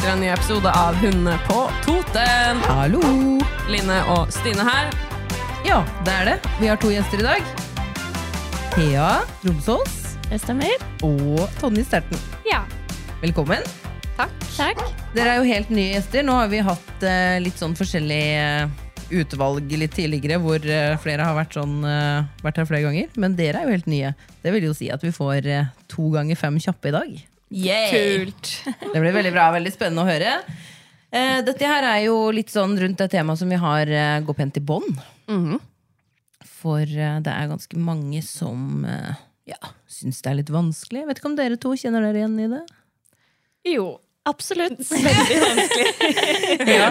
[0.00, 2.60] Til en ny episode av Hundene på Toten.
[2.70, 3.00] Hallo!
[3.70, 4.88] Line og Stine her.
[5.66, 6.36] Ja, det er det.
[6.60, 7.50] Vi har to gjester i dag.
[8.72, 9.08] Thea
[9.44, 9.96] Romsås
[10.30, 10.72] Det stemmer.
[11.04, 12.20] og Tonje Sterten.
[12.48, 12.62] Ja.
[13.20, 13.64] Velkommen.
[14.16, 14.36] Takk.
[14.56, 14.80] Takk.
[15.16, 16.24] Dere er jo helt nye gjester.
[16.24, 18.68] Nå har vi hatt eh, litt sånn forskjellig eh,
[19.20, 23.10] utvalg litt tidligere, hvor eh, flere har vært, sånn, eh, vært her flere ganger.
[23.20, 24.14] Men dere er jo helt nye.
[24.44, 27.18] Det vil jo si at vi får eh, to ganger fem kjappe i dag.
[27.50, 28.50] Kult.
[28.80, 29.48] Det blir veldig bra.
[29.56, 30.36] Veldig spennende å høre.
[31.10, 34.34] Eh, dette her er jo litt sånn rundt det temaet som vi har eh, Gå
[34.38, 35.00] pent i bånd.
[36.60, 39.18] For eh, det er ganske mange som eh,
[39.50, 41.02] ja, syns det er litt vanskelig.
[41.02, 42.62] Jeg vet ikke om dere to kjenner dere igjen i det?
[43.74, 43.88] Jo,
[44.28, 44.80] absolutt.
[44.90, 45.86] Veldig vanskelig.
[46.80, 46.90] Ja,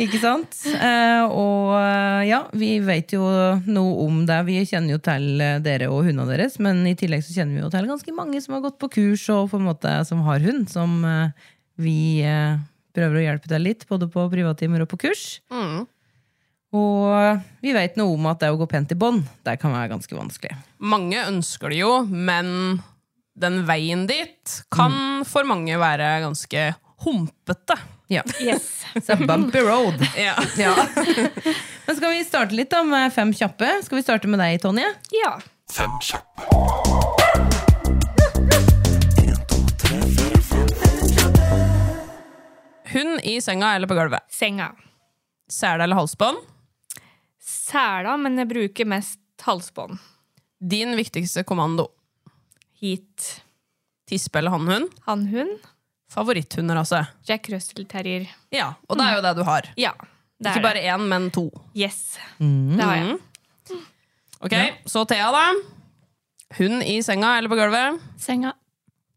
[0.00, 0.56] ikke sant?
[0.68, 3.24] Eh, og eh, ja, vi vet jo
[3.66, 4.40] noe om det.
[4.48, 7.64] Vi kjenner jo til eh, dere og hundene deres, men i tillegg så kjenner vi
[7.64, 10.44] jo til ganske mange som har gått på kurs og på en måte som har
[10.44, 11.02] hund, som
[11.80, 12.22] vi
[12.94, 15.24] prøver å hjelpe til litt, både på privattimer og på kurs.
[15.50, 15.84] Mm.
[16.74, 19.92] Og vi vet noe om at det å gå pent i bånd, det kan være
[19.94, 20.54] ganske vanskelig.
[20.82, 22.78] Mange ønsker det jo, men
[23.34, 26.68] den veien dit kan for mange være ganske
[27.04, 27.76] humpete.
[28.12, 28.22] Ja.
[28.40, 28.84] Yes.
[29.06, 29.98] Så bumpy road.
[30.16, 30.34] Ja.
[30.58, 30.74] Ja.
[31.86, 33.80] Men skal vi starte litt da med fem kjappe?
[33.84, 34.86] Skal vi starte med deg, Tonje?
[35.12, 35.36] Ja.
[35.72, 36.50] Fem kjappe.
[42.94, 44.24] Hund i senga eller på gulvet.
[44.30, 44.70] Senga.
[45.50, 46.38] Sele eller halsbånd.
[47.44, 49.98] Sæla, men jeg bruker mest halsbånd.
[50.60, 51.88] Din viktigste kommando.
[52.84, 53.42] Hit.
[54.08, 54.90] Tispe eller hannhund.
[55.06, 55.62] Hannhund.
[56.12, 56.98] Favoritthunder, altså?
[57.24, 58.26] Jack Russell Terrier.
[58.52, 59.68] Ja, og det er jo det du har.
[59.80, 59.94] Ja,
[60.36, 61.46] det Ikke er bare én, men to.
[61.72, 62.18] Yes.
[62.36, 62.76] Yes.
[62.76, 63.16] Det har jeg.
[64.44, 64.56] Ok,
[64.92, 65.46] Så Thea, da.
[66.58, 68.04] Hund i senga eller på gulvet.
[68.20, 68.52] Senga.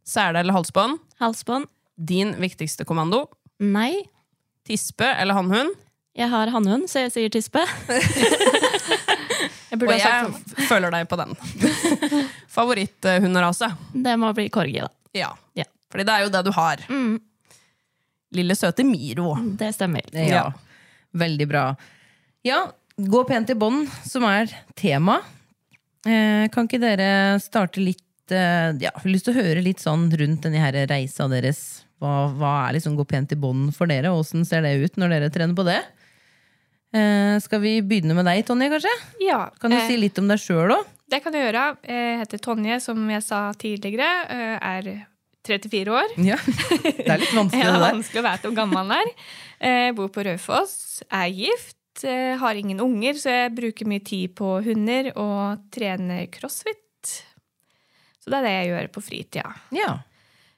[0.08, 1.02] Sele eller halsbånd.
[1.20, 1.68] Halsbånd.
[2.00, 3.26] Din viktigste kommando.
[3.60, 4.06] Nei.
[4.64, 5.76] Tispe eller hannhund.
[6.16, 7.68] Jeg har hannhund, så jeg sier tispe.
[9.68, 11.34] Jeg Og ha jeg sagt følger deg på den.
[12.58, 13.72] Favoritthunderase.
[13.94, 14.92] Det må bli corgi, da.
[15.18, 15.32] Ja.
[15.58, 15.66] Ja.
[15.92, 16.84] Fordi det er jo det du har.
[16.92, 17.18] Mm.
[18.38, 19.36] Lille søte Miro.
[19.60, 20.08] Det stemmer.
[20.16, 20.50] Ja.
[21.18, 21.64] Veldig bra.
[22.48, 22.66] Ja,
[22.98, 25.20] gå pent i bånd, som er tema.
[26.08, 27.10] Eh, kan ikke dere
[27.44, 30.78] starte litt eh, Ja, jeg har lyst til å høre litt sånn rundt denne her
[30.90, 31.84] reisa deres.
[32.00, 34.12] Hva, hva er liksom gå pent i bånd for dere?
[34.14, 35.80] og Åssen ser det ut når dere trener på det?
[36.96, 38.94] Eh, skal vi begynne med deg, Tonje, kanskje?
[39.26, 40.86] Ja, Kan du eh, si litt om deg sjøl òg?
[41.12, 41.66] det kan du gjøre.
[41.88, 44.08] Jeg heter Tonje, som jeg sa tidligere.
[44.30, 45.08] eh, Er
[45.48, 46.10] 34 år.
[46.20, 46.36] Ja.
[46.44, 47.94] Det er litt vanskelig, Det er der.
[47.94, 49.12] vanskelig å vite hvor gammel man er.
[49.64, 54.58] Jeg Bor på Raufoss, er gift, har ingen unger, så jeg bruker mye tid på
[54.66, 56.84] hunder og trener crossfit.
[58.22, 59.54] Så det er det jeg gjør på fritida.
[59.74, 59.94] Ja.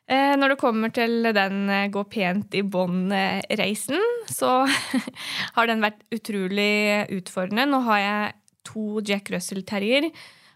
[0.09, 4.63] Eh, Når det kommer til den eh, gå pent i bånd-reisen, så
[5.55, 7.67] har den vært utrolig utfordrende.
[7.69, 8.35] Nå har jeg
[8.69, 10.09] to Jack Russell Terrier.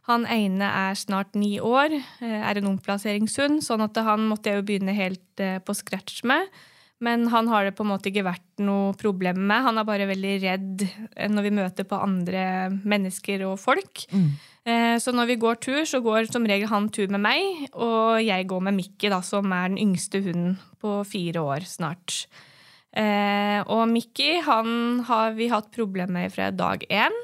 [0.10, 4.62] Han ene er snart ni år, eh, er en omplasseringshund, sånn at han måtte jeg
[4.62, 6.50] jo begynne helt på scratch med.
[7.04, 9.66] Men han har det på en måte ikke vært noe problem med.
[9.66, 10.84] Han er bare veldig redd
[11.34, 12.44] når vi møter på andre
[12.80, 14.06] mennesker og folk.
[14.14, 18.22] Eh, Så når vi går tur, så går som regel han tur med meg, og
[18.24, 18.80] jeg går med
[19.12, 22.24] da, som er den yngste hunden på fire år snart.
[22.94, 27.16] Eh, og Mickey han har vi hatt problemer med fra dag én.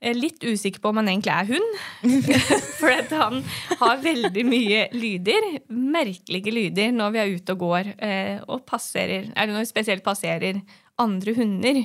[0.00, 1.82] Eh, Litt usikker på om han egentlig er hund.
[2.80, 3.42] For han
[3.82, 9.28] har veldig mye lyder, merkelige lyder, når vi er ute og går eh, og passerer,
[9.36, 10.62] eller når vi spesielt passerer
[11.02, 11.84] andre hunder.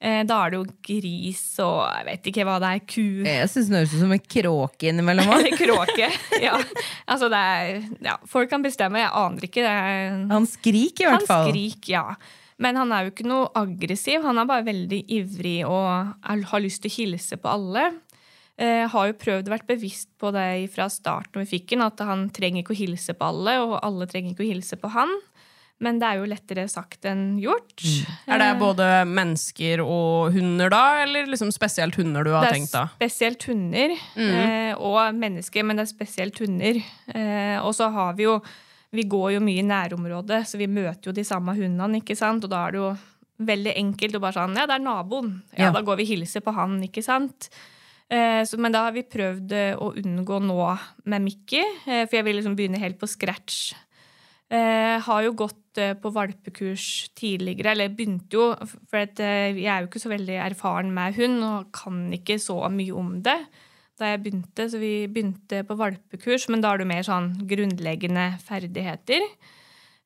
[0.00, 3.48] Eh, Da er det jo gris og jeg vet ikke hva det er, ku Jeg
[3.48, 5.30] syns det høres ut som en kråke innimellom.
[5.62, 6.08] kråke.
[6.42, 6.56] Ja.
[7.08, 9.64] Altså det er, ja, folk kan bestemme, jeg aner ikke.
[9.64, 11.48] Det er, Han skriker i han hvert fall.
[11.50, 12.04] skriker, ja.
[12.58, 14.22] Men han er jo ikke noe aggressiv.
[14.24, 15.88] Han er bare veldig ivrig og
[16.24, 17.90] er, har lyst til å hilse på alle.
[18.56, 22.00] Eh, har jo prøvd å være bevisst på det fra starten vi fikk den, at
[22.00, 25.12] han trenger ikke å hilse på alle, og alle trenger ikke å hilse på han.
[25.84, 27.82] Men det er jo lettere sagt enn gjort.
[28.24, 32.86] Er det både mennesker og hunder da, eller liksom spesielt hunder du har tenkt, da?
[32.96, 34.78] det er spesielt hunder mm.
[34.80, 36.80] og mennesker, men det er spesielt hunder.
[37.12, 38.40] Eh, og så har vi jo
[38.96, 42.44] Vi går jo mye i nærområdet, så vi møter jo de samme hundene, ikke sant?
[42.46, 42.90] Og da er det jo
[43.44, 45.42] veldig enkelt å bare sånn Ja, det er naboen.
[45.52, 45.72] Ja, Ja.
[45.72, 47.50] da går vi og hilser på han, ikke sant?
[48.08, 50.78] Eh, så, men da har vi prøvd eh, å unngå nå
[51.10, 53.74] med Mickey, eh, for jeg vil liksom begynne helt på scratch.
[54.46, 58.44] Eh, har jo gått eh, på valpekurs tidligere, eller begynte jo
[58.86, 62.38] For at, eh, jeg er jo ikke så veldig erfaren med hund og kan ikke
[62.38, 63.40] så mye om det
[63.96, 64.68] da jeg begynte.
[64.70, 69.24] Så vi begynte på valpekurs, men da er det mer sånn grunnleggende ferdigheter.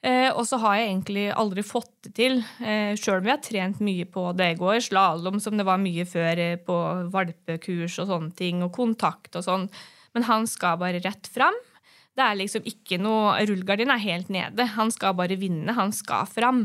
[0.00, 3.42] Eh, og så har jeg egentlig aldri fått det til, eh, sjøl om vi har
[3.44, 4.80] trent mye på det i går.
[4.80, 6.76] Slalåm som det var mye før eh, på
[7.12, 9.68] valpekurs og sånne ting, og kontakt og sånn.
[10.14, 11.54] Men han skal bare rett fram.
[12.16, 14.66] Det er liksom ikke noe Rullegardinen er helt nede.
[14.76, 15.72] Han skal bare vinne.
[15.76, 16.64] Han skal fram.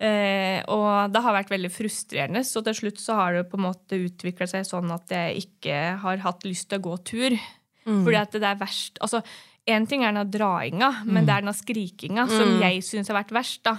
[0.00, 3.66] Eh, og det har vært veldig frustrerende, så til slutt så har det på en
[3.66, 7.36] måte utvikla seg sånn at jeg ikke har hatt lyst til å gå tur.
[7.84, 9.20] Fordi at det er verst Altså,
[9.68, 13.32] én ting er den drainga, men det er den skrikinga som jeg syns har vært
[13.36, 13.62] verst.
[13.64, 13.76] da.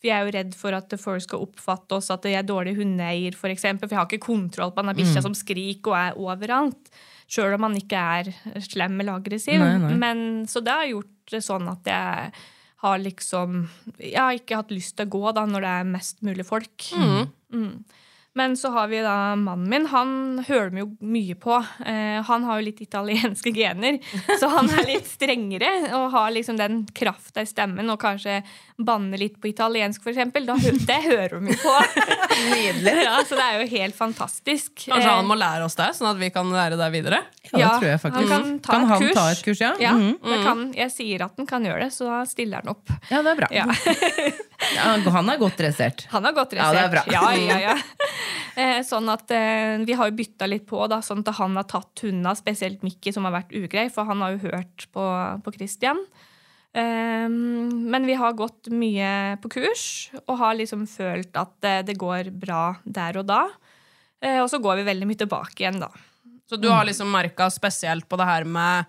[0.00, 2.74] For jeg er jo redd for at folk skal oppfatte oss at jeg er dårlig
[2.78, 3.86] hundeeier, for eksempel.
[3.86, 6.90] For jeg har ikke kontroll på denne bikkja som skriker og er overalt.
[7.30, 8.32] Sjøl om han ikke er
[8.64, 9.60] slem eller aggressiv.
[9.62, 9.94] Nei, nei.
[10.00, 12.32] Men, så det har gjort det sånn at jeg
[12.80, 13.66] har liksom
[14.00, 16.90] Jeg har ikke hatt lyst til å gå da når det er mest mulig folk.
[16.96, 17.82] Mm.
[18.38, 19.86] Men så har vi da mannen min.
[19.90, 20.10] Han
[20.46, 21.56] hører vi jo mye på.
[21.82, 23.98] Eh, han har jo litt italienske gener,
[24.40, 28.40] så han er litt strengere og har liksom den krafta i stemmen og kanskje
[28.86, 30.46] banner litt på italiensk, for eksempel.
[30.46, 31.74] Det hører vi på.
[32.50, 32.94] Nydelig.
[33.04, 34.72] Ja, så det er jo helt fantastisk.
[34.86, 37.22] Kanskje Eh, han må lære oss det, sånn at vi kan lære det videre?
[37.50, 38.30] Ja, det tror jeg faktisk.
[38.30, 39.14] han kan ta kan et han kurs.
[39.16, 39.72] ta et kurs, ja?
[39.82, 42.72] ja, mm det kan, jeg sier at han kan gjøre det, så da stiller han
[42.74, 42.92] opp.
[43.10, 43.50] ja det er bra.
[43.54, 43.66] Ja.
[44.76, 46.02] Ja, han er godt dressert.
[46.12, 47.02] Han har godt Ja, det er bra.
[47.10, 47.76] Ja, ja, ja.
[48.60, 51.64] Eh, Sånn at eh, Vi har jo bytta litt på, da, sånn at han har
[51.70, 55.04] tatt hundene, spesielt Mikki, som har vært ugrei, for han har jo hørt på,
[55.46, 56.02] på Christian.
[56.74, 61.96] Eh, Men vi har gått mye på kurs og har liksom følt at eh, det
[61.98, 63.42] går bra der og da.
[64.22, 65.90] Eh, Og så går vi veldig mye tilbake igjen, da.
[66.50, 68.84] Så du har liksom merka spesielt på det her med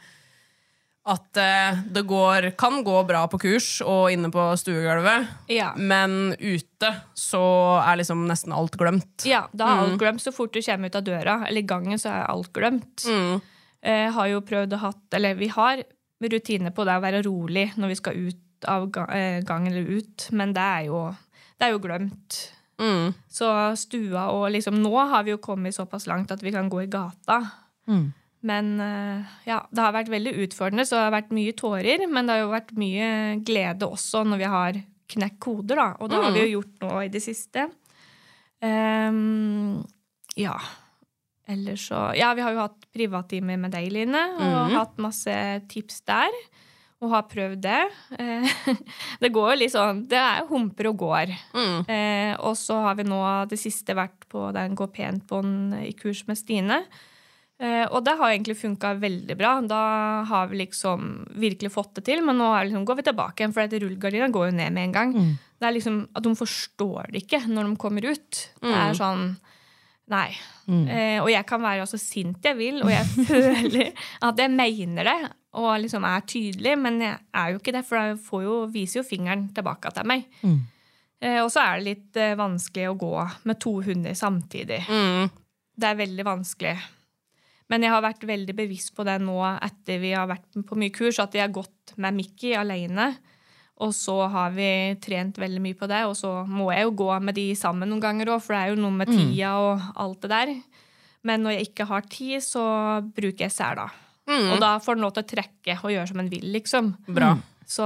[1.05, 5.71] at eh, det går, kan gå bra på kurs og inne på stuegulvet, Ja.
[5.75, 7.41] men ute så
[7.81, 9.25] er liksom nesten alt glemt.
[9.25, 11.39] Ja, da er alt glemt så fort du kommer ut av døra.
[11.47, 13.07] Eller i gangen så er alt glemt.
[13.81, 15.81] Eh, har jo prøvd å hatt, eller vi har
[16.29, 18.39] rutiner på det å være rolig når vi skal ut
[18.69, 21.03] av eh, eller ut, men det er jo,
[21.57, 22.39] det er jo glemt.
[22.81, 23.13] Mm.
[23.29, 23.47] Så
[23.77, 26.89] stua og liksom Nå har vi jo kommet såpass langt at vi kan gå i
[26.91, 27.41] gata.
[28.41, 32.05] Men eh, ja, det har vært veldig utfordrende, så det har vært mye tårer.
[32.09, 33.09] Men det har jo vært mye
[33.45, 34.81] glede også når vi har
[35.11, 35.89] knekt koder, da.
[35.99, 37.67] Og det har vi jo gjort nå i det siste.
[38.61, 39.81] Um,
[40.39, 40.55] ja.
[41.51, 45.35] Ellers så Ja, vi har jo hatt privattimer med deg, Line, og hatt masse
[45.71, 46.35] tips der.
[47.01, 47.79] Og har prøvd det.
[48.21, 48.49] Eh,
[49.23, 51.31] det går jo litt sånn Det er humper og går.
[51.89, 56.21] Eh, og så har vi nå det siste vært på den Gå pent-bånd i kurs
[56.29, 56.83] med Stine.
[57.61, 59.55] Eh, og det har egentlig funka veldig bra.
[59.65, 59.81] Da
[60.29, 61.09] har vi liksom
[61.41, 62.21] virkelig fått det til.
[62.25, 65.15] Men nå liksom, går vi tilbake igjen, for rullegardina går jo ned med en gang.
[65.61, 68.45] Det er liksom at De forstår det ikke når de kommer ut.
[68.61, 69.25] Det er sånn
[70.11, 70.29] Nei.
[70.71, 73.89] Eh, og jeg kan være så sint jeg vil, og jeg føler
[74.27, 75.19] at jeg mener det
[75.59, 79.07] og liksom er tydelig, men jeg er jo ikke det, for jeg jo, viser jo
[79.07, 80.29] fingeren tilbake til meg.
[81.21, 83.11] Eh, og så er det litt eh, vanskelig å gå
[83.49, 84.79] med to hunder samtidig.
[85.75, 86.75] Det er veldig vanskelig.
[87.71, 90.91] Men jeg har vært veldig bevisst på det nå etter vi har vært på mye
[90.95, 93.11] kurs, at jeg har gått med Mickey alene.
[93.81, 94.67] Og så har vi
[95.01, 98.03] trent veldig mye på det, og så må jeg jo gå med de sammen noen
[98.03, 100.51] ganger òg, for det er jo noe med tida og alt det der.
[101.25, 102.63] Men når jeg ikke har tid, så
[103.15, 103.87] bruker jeg sela.
[104.53, 106.91] Og da får den lov til å trekke og gjøre som den vil, liksom.
[107.09, 107.33] Bra.
[107.71, 107.85] Så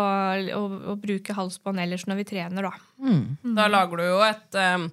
[0.57, 2.73] å, bruke halsbånd ellers når vi trener, da.
[3.55, 4.87] Da lager du jo et um,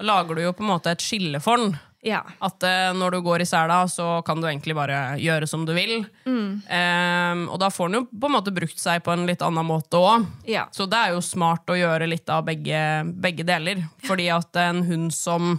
[0.00, 1.76] Da lager du jo på en måte et skille for den.
[2.04, 2.20] Ja.
[2.44, 5.72] At eh, når du går i sela, så kan du egentlig bare gjøre som du
[5.76, 6.02] vil.
[6.28, 9.64] Eh, og da får den jo på en måte brukt seg på en litt annen
[9.68, 10.26] måte òg.
[10.48, 10.66] ja.
[10.74, 12.78] Så det er jo smart å gjøre litt av begge,
[13.24, 13.80] begge deler.
[14.04, 15.54] Fordi at en hund som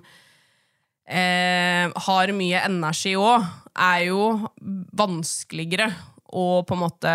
[1.09, 4.21] eh, har mye energi òg, er jo
[4.95, 5.89] vanskeligere
[6.35, 7.11] å på en måte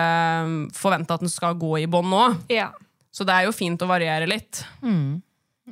[0.76, 2.40] forvente at den skal gå i bånd òg.
[2.52, 2.70] ja.
[3.10, 4.60] Så det er jo fint å variere litt.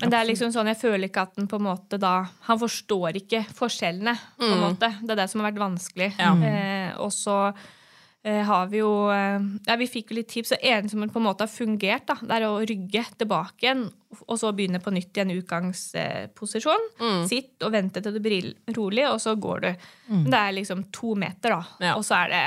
[0.01, 2.61] Men det er liksom sånn, jeg føler ikke at den på en måte da Han
[2.61, 4.93] forstår ikke forskjellene, på en måte.
[5.03, 6.13] Det er det som har vært vanskelig.
[6.19, 7.37] Eh, og så
[8.23, 10.55] eh, har vi jo eh, Ja, vi fikk jo litt tips.
[10.55, 13.87] Det en som på en måte har fungert, da, det er å rygge tilbake igjen,
[14.25, 16.87] og så begynne på nytt i en utgangsposisjon.
[17.31, 19.91] Sitt og vente til du blir rolig, og så går du.
[20.13, 21.91] Men det er liksom to meter, da.
[21.91, 21.99] Ja.
[21.99, 22.47] Og så er det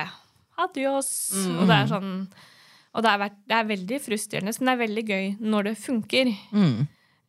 [0.62, 1.12] adios.
[1.58, 2.16] Og det er sånn
[2.92, 5.78] og det, har vært, det er veldig frustrerende, men det er veldig gøy når det
[5.80, 6.32] funker.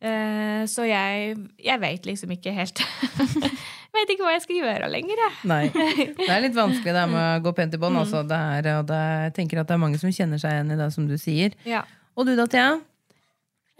[0.03, 2.81] Eh, så jeg, jeg vet liksom ikke helt
[3.95, 5.35] vet ikke hva jeg skal gjøre lenger, jeg.
[5.47, 5.63] Nei.
[6.17, 7.99] Det er litt vanskelig det med å gå pent i bånd.
[8.01, 8.23] Altså.
[8.27, 10.89] Det og det jeg tenker at det er mange som kjenner seg igjen i det
[10.95, 11.55] som du sier.
[11.69, 11.85] Ja.
[12.17, 12.73] Og du da, Thea?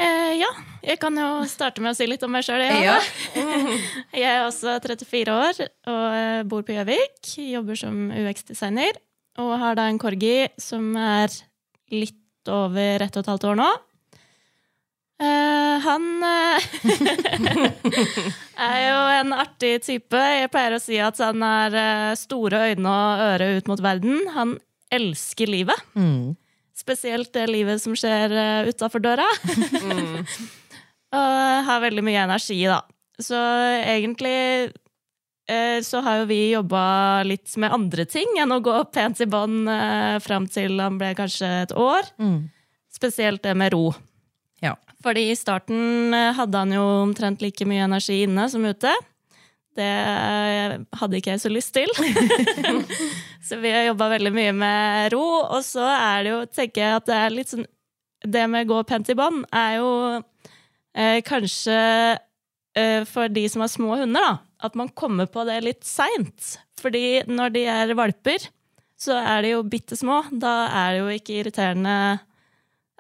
[0.02, 0.50] Eh, ja,
[0.82, 2.64] jeg kan jo starte med å si litt om meg sjøl.
[2.82, 2.98] Ja.
[4.24, 7.36] Jeg er også 34 år og eh, bor på Gjøvik.
[7.38, 8.98] Jobber som UX-designer.
[9.42, 11.34] Og har da en corgi som er
[11.94, 13.70] litt over ett og et halvt år nå.
[15.22, 16.66] Eh, han eh,
[18.68, 20.18] er jo en artig type.
[20.18, 24.24] Jeg pleier å si at han har eh, store øyne og øre ut mot verden.
[24.34, 24.58] Han
[24.94, 25.80] elsker livet.
[26.78, 29.26] Spesielt det livet som skjer uh, utafor døra.
[31.18, 32.82] og har veldig mye energi, da.
[33.22, 33.38] Så
[33.86, 34.34] egentlig
[35.50, 39.30] eh, så har jo vi jobba litt med andre ting enn å gå pent i
[39.30, 42.10] bånd eh, fram til han ble kanskje et år.
[42.94, 43.92] Spesielt det med ro.
[45.04, 48.94] Fordi i starten eh, hadde han jo omtrent like mye energi inne som ute.
[49.74, 51.90] Det eh, hadde ikke jeg så lyst til.
[53.48, 55.24] så vi har jobba veldig mye med ro.
[55.44, 57.68] Og så er det jo, tenker jeg at det er litt sånn
[58.24, 59.90] Det med gå pent i bånd er jo
[60.96, 61.80] eh, kanskje
[62.78, 66.54] eh, for de som har små hunder, da, at man kommer på det litt seint.
[66.80, 68.46] Fordi når de er valper,
[69.00, 70.22] så er de jo bitte små.
[70.32, 71.98] Da er det jo ikke irriterende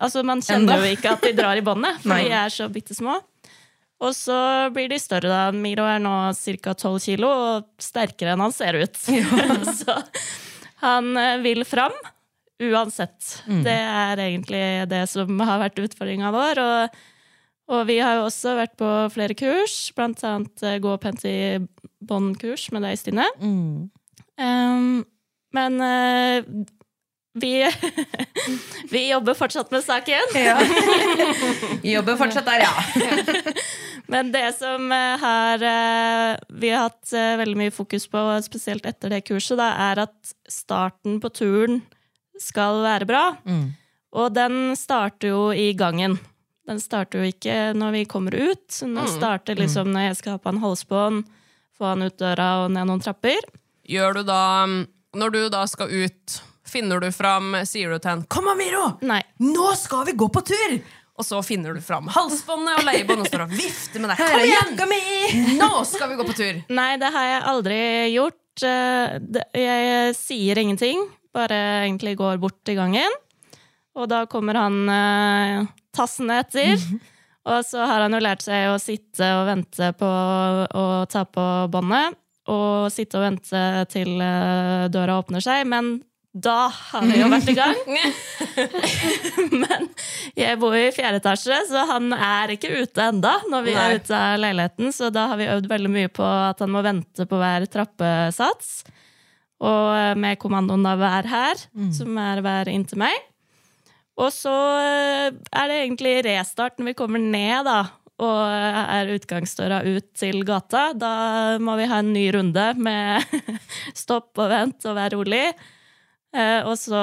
[0.02, 0.80] Altså, man kjenner Enda.
[0.82, 3.20] jo ikke at de drar i båndet, for de er så bitte små.
[4.04, 4.38] Og så
[4.76, 5.44] blir de større, da.
[5.56, 6.74] Miro er nå ca.
[6.74, 9.00] 12 kilo og sterkere enn han ser ut.
[9.84, 10.00] så
[10.84, 11.96] han eh, vil fram
[12.64, 13.44] uansett.
[13.64, 16.62] Det er egentlig det som har vært utfordringa vår.
[16.64, 17.00] Og,
[17.74, 21.38] og vi har jo også vært på flere kurs, blant annet eh, gå pent i
[22.04, 23.28] bånd-kurs med deg, Stine.
[23.40, 25.04] Um,
[25.56, 26.52] men eh,
[27.34, 27.72] vi,
[28.90, 30.36] vi jobber fortsatt med saken.
[31.94, 32.74] Jobber fortsatt der, ja.
[34.14, 38.86] Men det som eh, har eh, vi har hatt eh, veldig mye fokus på, spesielt
[38.86, 41.82] etter det kurset, da, er at starten på turen
[42.42, 43.24] skal være bra.
[44.14, 46.20] Og den starter jo i gangen.
[46.68, 48.68] Den starter jo ikke når vi kommer ut.
[48.82, 51.24] Den starter liksom når jeg skal ha på en halsbånd,
[51.78, 53.42] få han ut døra og ned noen trapper.
[53.90, 54.42] Gjør du da
[55.14, 58.98] Når du da skal ut, finner du fram Sier du til henne 'Kom, Amiro!
[59.02, 59.22] Nei.
[59.40, 60.82] Nå skal vi gå på tur!'
[61.14, 64.22] Og så finner du fram halsbåndet og leiebåndet og står og vifter med deg.
[64.80, 65.60] Kom igjen!
[65.60, 66.64] Nå skal vi gå på tur!
[66.74, 67.82] Nei, det har jeg aldri
[68.16, 68.64] gjort.
[68.66, 69.20] Eh,
[69.54, 71.04] Jeg sier ingenting,
[71.34, 73.14] bare egentlig går bort i gangen.
[73.94, 76.82] Og da kommer han eh, tassende etter.
[77.46, 81.46] Og så har han jo lært seg å sitte og vente på å ta på
[81.70, 82.18] båndet.
[82.50, 83.62] Og sitte og vente
[83.94, 85.68] til eh, døra åpner seg.
[85.70, 86.00] Men
[86.34, 87.78] da har vi jo vært i gang.
[89.64, 89.90] Men
[90.34, 93.84] jeg bor i fjerde etasje, så han er ikke ute enda når vi Nei.
[93.84, 94.90] er ute av leiligheten.
[94.96, 98.80] Så da har vi øvd veldig mye på at han må vente på hver trappesats.
[99.64, 101.62] Og eh, med kommandoen da 'vær her',
[101.94, 103.30] som er 'vær inntil meg'.
[104.18, 107.84] Og så eh, er det egentlig restart når vi kommer ned, da.
[108.24, 110.94] Og er utgangsdøra ut til gata.
[110.98, 111.14] Da
[111.62, 113.22] må vi ha en ny runde med
[114.04, 115.46] stopp og vent og være rolig.
[116.34, 117.02] Eh, og så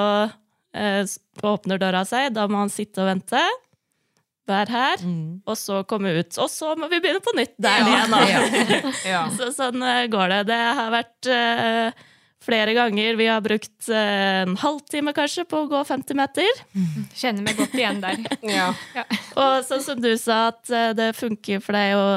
[0.75, 1.03] eh,
[1.47, 2.33] åpner døra seg.
[2.37, 3.43] Da må han sitte og vente.
[4.51, 5.03] Vær her.
[5.47, 6.39] Og så komme ut.
[6.43, 8.15] Og så må vi begynne på nytt der igjen.
[8.15, 8.93] Da.
[9.13, 9.27] Ja.
[9.35, 10.41] Så sånn eh, går det.
[10.51, 12.07] Det har vært eh,
[12.43, 16.63] flere ganger vi har brukt eh, en halvtime kanskje på å gå 50 meter.
[17.15, 18.23] Kjenner meg godt igjen der.
[18.57, 18.73] Ja.
[19.39, 22.09] Og sånn som du sa, at eh, det funker for deg å,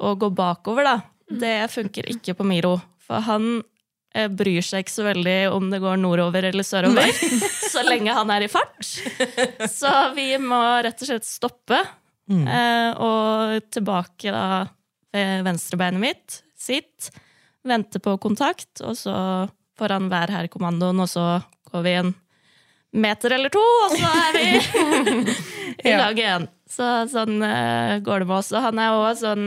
[0.00, 0.96] å gå bakover, da.
[1.32, 2.76] Det funker ikke på Miro.
[3.02, 3.60] For han
[4.12, 7.08] bryr seg ikke så veldig om det går nordover eller sørover,
[7.72, 8.84] så lenge han er i fart.
[9.72, 11.80] Så vi må rett og slett stoppe.
[12.32, 12.46] Mm.
[13.02, 14.62] og tilbake da
[15.12, 17.10] ved venstrebeinet mitt, sitt,
[17.66, 19.16] vente på kontakt, og så
[19.78, 21.26] får han være her-kommandoen, og så
[21.72, 22.14] går vi en
[22.92, 25.36] meter eller to, og så er vi
[25.90, 26.48] i lag igjen.
[26.68, 28.52] Så sånn eh, går det med oss.
[28.52, 29.46] Og han er òg sånn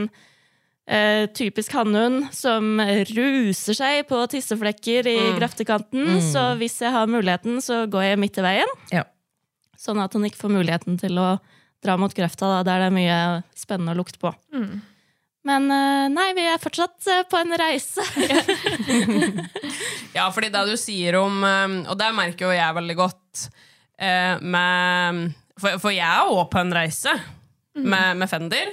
[0.86, 6.16] eh, typisk hannhund som ruser seg på tisseflekker i graftekanten.
[6.24, 8.74] Så hvis jeg har muligheten, så går jeg midt i veien.
[8.94, 9.04] Ja.
[9.78, 11.36] Sånn at han ikke får muligheten til å
[11.84, 13.18] dra mot grøfta, da, der det er mye
[13.58, 14.32] spennende å lukte på.
[15.46, 18.06] Men eh, nei, vi er fortsatt eh, på en reise.
[20.16, 23.40] Ja, fordi det du sier om Og det merker jo jeg veldig godt
[24.40, 25.18] med
[25.60, 27.12] for, for jeg er òg på en reise
[27.76, 28.70] med, med Fender.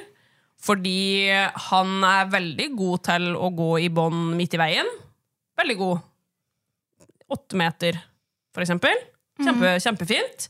[0.63, 1.27] Fordi
[1.69, 4.89] han er veldig god til å gå i bånn midt i veien.
[5.59, 6.03] Veldig god.
[7.33, 7.99] Åtte meter,
[8.55, 8.95] for eksempel.
[9.41, 10.47] Kjempe, Kjempefint.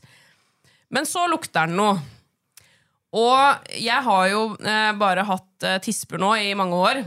[0.94, 1.98] Men så lukter den noe.
[3.14, 7.02] Og jeg har jo eh, bare hatt eh, tisper nå i mange år.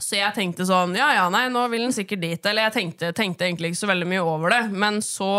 [0.00, 2.46] Så jeg tenkte sånn, ja, ja, nei, nå vil den sikkert dit.
[2.48, 4.62] Eller jeg tenkte, tenkte egentlig ikke så veldig mye over det.
[4.72, 5.32] Men så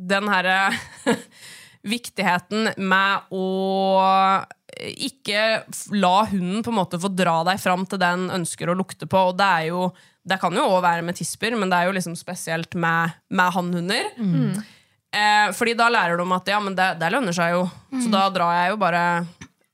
[0.00, 0.70] den herre
[1.94, 3.46] viktigheten med å
[4.78, 5.62] ikke
[5.96, 9.30] la hunden på en måte få dra deg fram til den ønsker å lukte på.
[9.30, 9.88] Og det er jo
[10.30, 13.54] det kan jo òg være med tisper, men det er jo liksom spesielt med, med
[13.54, 14.10] hannhunder.
[15.10, 17.64] Eh, fordi da lærer de at ja, men det, det lønner seg jo.
[18.04, 19.04] Så da drar jeg jo bare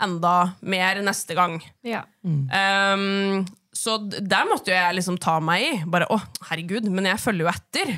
[0.03, 1.59] enda mer neste gang.
[1.87, 2.05] Ja.
[2.23, 3.45] Um,
[3.77, 5.73] så der måtte jo jeg liksom ta meg i.
[5.93, 7.93] Bare, å, herregud, men jeg følger jo etter.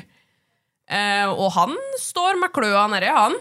[0.89, 3.37] Eh, og han står med kløa nedi, han.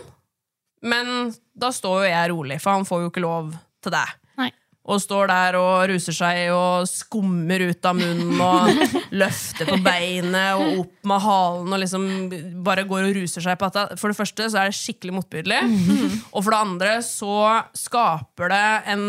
[0.82, 3.52] Men da står jo jeg rolig, for han får jo ikke lov
[3.84, 4.06] til det.
[4.38, 4.48] Nei.
[4.88, 8.70] Og står der og ruser seg og skummer ut av munnen og
[9.20, 12.06] løfter på beinet og opp med halen og liksom
[12.64, 13.98] bare går og ruser seg på dette.
[14.00, 15.60] For det første så er det skikkelig motbydelig.
[16.32, 17.36] Og for det andre så
[17.76, 19.06] skaper det en,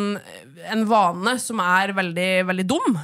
[0.75, 2.99] en vane som er veldig, veldig dum.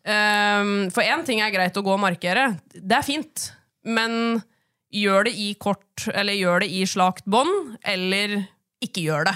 [0.00, 2.54] Um, for én ting er greit å gå og markere.
[2.72, 3.50] Det er fint.
[3.84, 4.40] Men
[4.92, 8.40] gjør det i kort, eller gjør det i slakt bånd, eller
[8.82, 9.34] ikke gjør det.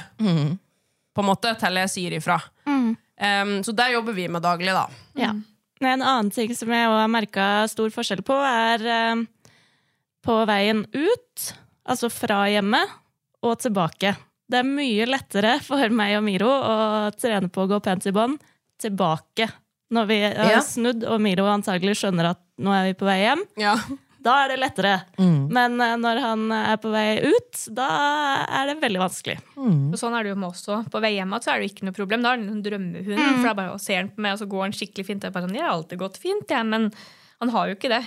[1.14, 2.40] På en måte, til jeg sier ifra.
[2.66, 4.88] Um, så der jobber vi med daglig, da.
[5.20, 5.32] Ja.
[5.84, 9.26] En annen ting som jeg også har merka stor forskjell på, er um,
[10.24, 11.44] på veien ut,
[11.86, 12.90] altså fra hjemmet,
[13.44, 14.14] og tilbake.
[14.48, 16.74] Det er mye lettere for meg og Miro å
[17.16, 18.40] trene på å gå pent i bånd
[18.80, 19.50] tilbake.
[19.94, 20.60] Når vi har Ja.
[20.64, 23.76] snudd, og Miro antagelig skjønner at nå er vi på vei hjem, Ja.
[24.24, 24.94] Da er det lettere.
[25.18, 27.88] Men eh, når han er på vei ut, da
[28.48, 29.36] er det veldig vanskelig.
[29.58, 30.78] Og sånn er det jo med oss også.
[30.92, 32.24] På vei hjem så er det jo ikke noe problem.
[32.24, 33.26] Da er det en drømmehund.
[33.42, 35.26] For da bare ser han på meg, og så går han skikkelig fint.
[35.28, 36.88] Jeg bare sånn, jeg har alltid gått fint, jeg, men
[37.42, 38.02] han har jo ikke det.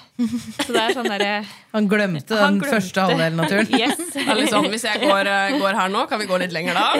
[0.65, 1.25] Så det er sånn der,
[1.75, 2.73] Han glemte den Han glemte.
[2.77, 3.73] første halvdelen av turen.
[3.81, 3.99] Yes.
[4.15, 6.55] Det er litt sånn, hvis jeg går, eh, går her nå, kan vi gå litt
[6.55, 6.85] lenger da?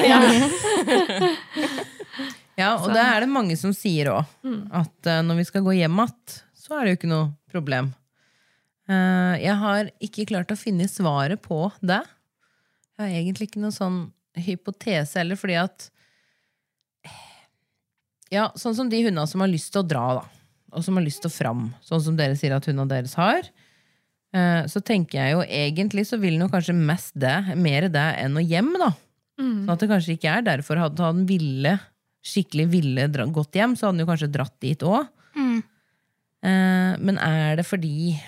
[2.58, 4.23] Ja, og det er det mange som sier òg.
[4.73, 7.91] At eh, når vi skal gå hjem igjen, så er det jo ikke noe problem.
[8.88, 12.00] Eh, jeg har ikke klart å finne svaret på det.
[12.97, 14.00] Jeg har egentlig ikke noen sånn
[14.38, 15.89] hypotese heller, fordi at
[18.28, 20.23] Ja, sånn som de hundene som har lyst til å dra, da.
[20.76, 23.47] Og som har lyst til å fram, sånn som dere sier at hundene deres har.
[24.34, 28.36] eh, Så tenker jeg jo egentlig så vil nok kanskje mest det, mer det enn
[28.36, 28.91] å hjem, da.
[29.63, 30.76] Sånn at det kanskje ikke er derfor.
[30.82, 31.80] Hadde han ville,
[32.26, 35.08] skikkelig ville gått hjem, så hadde han jo kanskje dratt dit òg.
[35.38, 35.63] Mm.
[37.00, 38.19] men er det fordi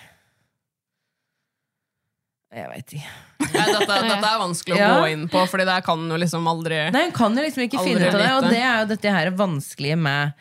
[2.49, 3.09] Jeg veit ikke.
[3.53, 4.88] Nei, dette, dette er vanskelig å Ja.
[4.99, 7.83] gå inn på, Fordi det kan jo liksom aldri Nei, hun kan jo liksom ikke
[7.85, 8.31] finne ut av det.
[8.39, 10.33] Og det er jo dette her vanskelige med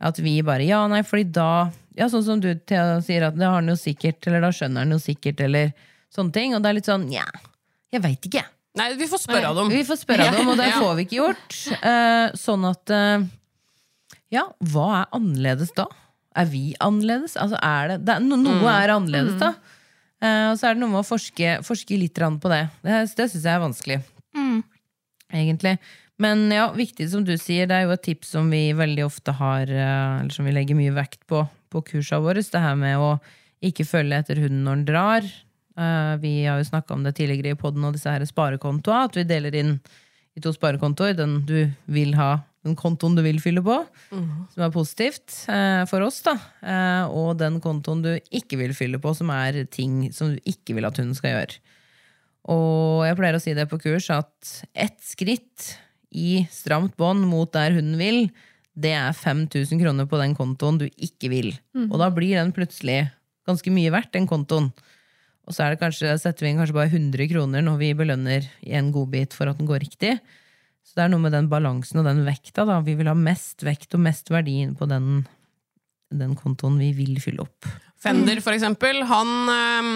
[0.00, 3.44] at vi bare Ja, nei, fordi da Ja, sånn som du Thea, sier, at det
[3.48, 5.72] har han jo sikkert, eller da skjønner han jo sikkert, eller
[6.14, 6.54] sånne ting.
[6.54, 7.24] Og det er litt sånn Nja,
[7.92, 8.44] jeg veit ikke.
[8.76, 9.70] Nei, vi får spørre dem.
[9.72, 10.78] Vi får spørre dem, og det Ja.
[10.78, 11.60] får vi ikke gjort.
[11.82, 13.24] Uh, sånn at uh,
[14.30, 15.86] Ja, hva er annerledes da?
[16.36, 17.34] Er vi annerledes?
[17.40, 19.54] Altså, er det, det er, no, Noe er annerledes, da.
[20.22, 22.64] Eh, og så er det noe med å forske, forske litt på det.
[22.82, 24.00] Det, det syns jeg er vanskelig.
[25.34, 25.76] Egentlig.
[26.22, 29.34] Men ja, viktig som du sier, det er jo et tips som vi veldig ofte
[29.36, 31.44] har, eh, eller som vi legger mye vekt på
[31.76, 32.42] på kursa våre.
[32.42, 33.16] Det her med å
[33.64, 35.28] ikke følge etter hunden når den drar.
[35.76, 39.10] Eh, vi har jo snakka om det tidligere i poden og disse her sparekontoene.
[39.10, 39.78] At vi deler inn
[40.36, 41.16] i to sparekontoer.
[41.18, 41.58] Den du
[41.92, 43.78] vil ha, den kontoen du vil fylle på,
[44.52, 46.34] som er positivt eh, for oss, da.
[46.60, 50.76] Eh, og den kontoen du ikke vil fylle på, som er ting som du ikke
[50.76, 51.60] vil at hun skal gjøre.
[52.52, 55.72] Og jeg pleier å si det på kurs at ett skritt
[56.14, 58.28] i stramt bånd mot der hun vil,
[58.76, 61.54] det er 5000 kroner på den kontoen du ikke vil.
[61.88, 63.06] Og da blir den plutselig
[63.48, 64.70] ganske mye verdt, den kontoen.
[65.46, 68.48] Og så er det kanskje, setter vi inn kanskje bare 100 kroner når vi belønner
[68.66, 70.16] i en godbit for at den går riktig.
[70.86, 72.64] Så det er noe med den balansen og den vekta.
[72.68, 72.78] da.
[72.86, 75.24] Vi vil ha mest vekt og mest verdi inn på den,
[76.14, 77.66] den kontoen vi vil fylle opp.
[78.00, 79.90] Fender, for eksempel, han, eh,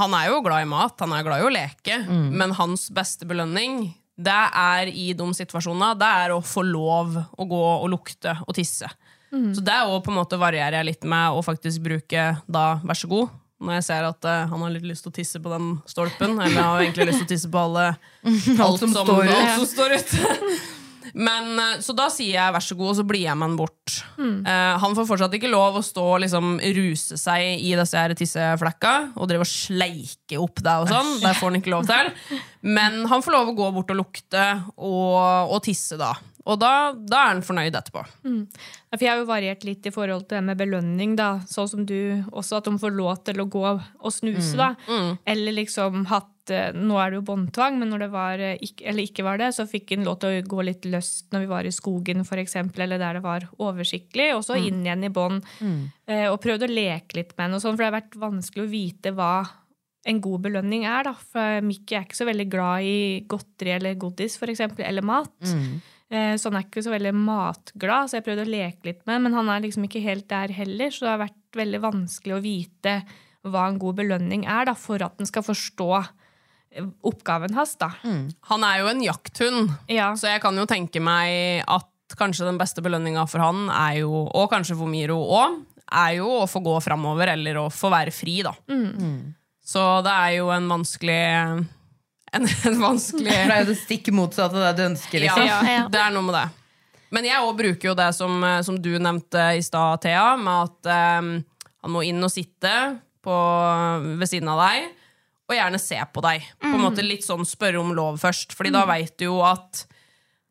[0.00, 3.26] han er jo glad i mat, han er glad i å leke, men hans beste
[3.28, 8.34] belønning det er i de situasjonene det er å få lov å gå og lukte
[8.46, 8.88] og tisse.
[9.30, 12.64] Så det er også på en måte varierer jeg litt med å faktisk bruke da
[12.82, 15.40] vær så god, Når jeg ser at uh, han har litt lyst til å tisse
[15.42, 16.38] på den stolpen.
[16.40, 17.90] Eller har egentlig lyst til å tisse på alle,
[18.66, 19.32] alt, som står ut.
[19.36, 20.36] alt som står ute.
[21.12, 23.56] Men, eh, så da sier jeg vær så god, og så blir jeg med han
[23.58, 23.96] bort.
[24.20, 28.14] Eh, han får fortsatt ikke lov å stå og liksom ruse seg i disse her
[28.18, 31.12] tisseflekka og drive og sleike opp deg og sånn.
[31.24, 32.12] Det får han ikke lov til.
[32.78, 34.46] Men han får lov å gå bort og lukte
[34.76, 36.12] og, og tisse da.
[36.48, 38.02] Og da, da er han fornøyd etterpå.
[38.24, 41.40] Ja, For jeg har jo variert litt i forhold til det med belønning, da.
[41.46, 44.70] Sånn som du også, at de får lov til å gå og snuse, da.
[45.28, 49.04] Eller liksom hatt eh, Nå er det jo båndtvang, men når det var eh, eller
[49.04, 51.68] ikke var det, så fikk en lov til å gå litt løst når vi var
[51.68, 55.44] i skogen, for eksempel, eller der det var oversiktlig, og så inn igjen i bånd.
[56.08, 58.64] Eh, og prøvd å leke litt med henne, og sånn, for det har vært vanskelig
[58.64, 59.32] å vite hva
[60.08, 61.12] en god belønning er, da.
[61.12, 62.98] For Mikki er ikke så veldig glad i
[63.28, 65.30] godteri eller godis, for eksempel, eller mat.
[65.44, 69.22] Eh, Så han er ikke så veldig matglad, så jeg prøvde å leke litt med
[69.22, 72.40] men han er liksom ikke helt der heller, så det har vært veldig vanskelig å
[72.42, 72.94] vite
[73.46, 77.92] hva en god belønning er, da, for at den skal forstå eh, oppgaven hans, da.
[78.50, 80.10] Han er jo en jakthund, Ja.
[80.18, 81.86] så jeg kan jo tenke meg at
[82.18, 85.60] kanskje den beste belønninga for han, er jo, og kanskje for Miro òg,
[85.94, 88.52] er jo å få gå framover eller å få være fri, da.
[89.62, 91.22] Så det er jo en vanskelig
[92.32, 95.46] En, en vanskelig For det er jo det stikk motsatte av det du ønsker, liksom.
[95.48, 95.84] Ja, Ja.
[95.90, 96.46] det er noe med det.
[97.10, 100.68] Men jeg òg bruker jo det som, eh, som du nevnte i stad, Thea, med
[100.70, 100.90] at
[101.24, 101.30] um,
[101.82, 102.70] han må inn og sitte
[103.24, 103.34] på,
[104.20, 104.92] ved siden av deg,
[105.50, 106.44] og gjerne se på deg.
[106.62, 109.82] På en måte Litt sånn spørre om lov først, Fordi da veit du jo at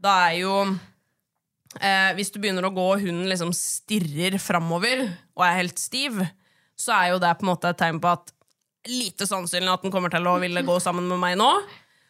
[0.04, 0.56] da er jo
[1.80, 5.06] eh, Hvis du begynner å gå, og hunden liksom stirrer framover
[5.38, 6.20] og er helt stiv,
[6.80, 8.34] så er jo det på en måte et tegn på at
[8.88, 11.50] lite sannsynlig at den kommer til å ville gå sammen med meg nå.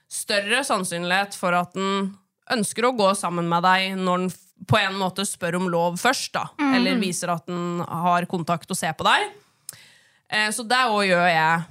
[0.10, 2.12] Større sannsynlighet for at den
[2.54, 4.32] ønsker å gå sammen med deg når den
[4.70, 6.50] på en måte spør om lov først, da.
[6.76, 9.30] Eller viser at den har kontakt og ser på deg.
[10.30, 11.62] Eh, så det òg gjør jeg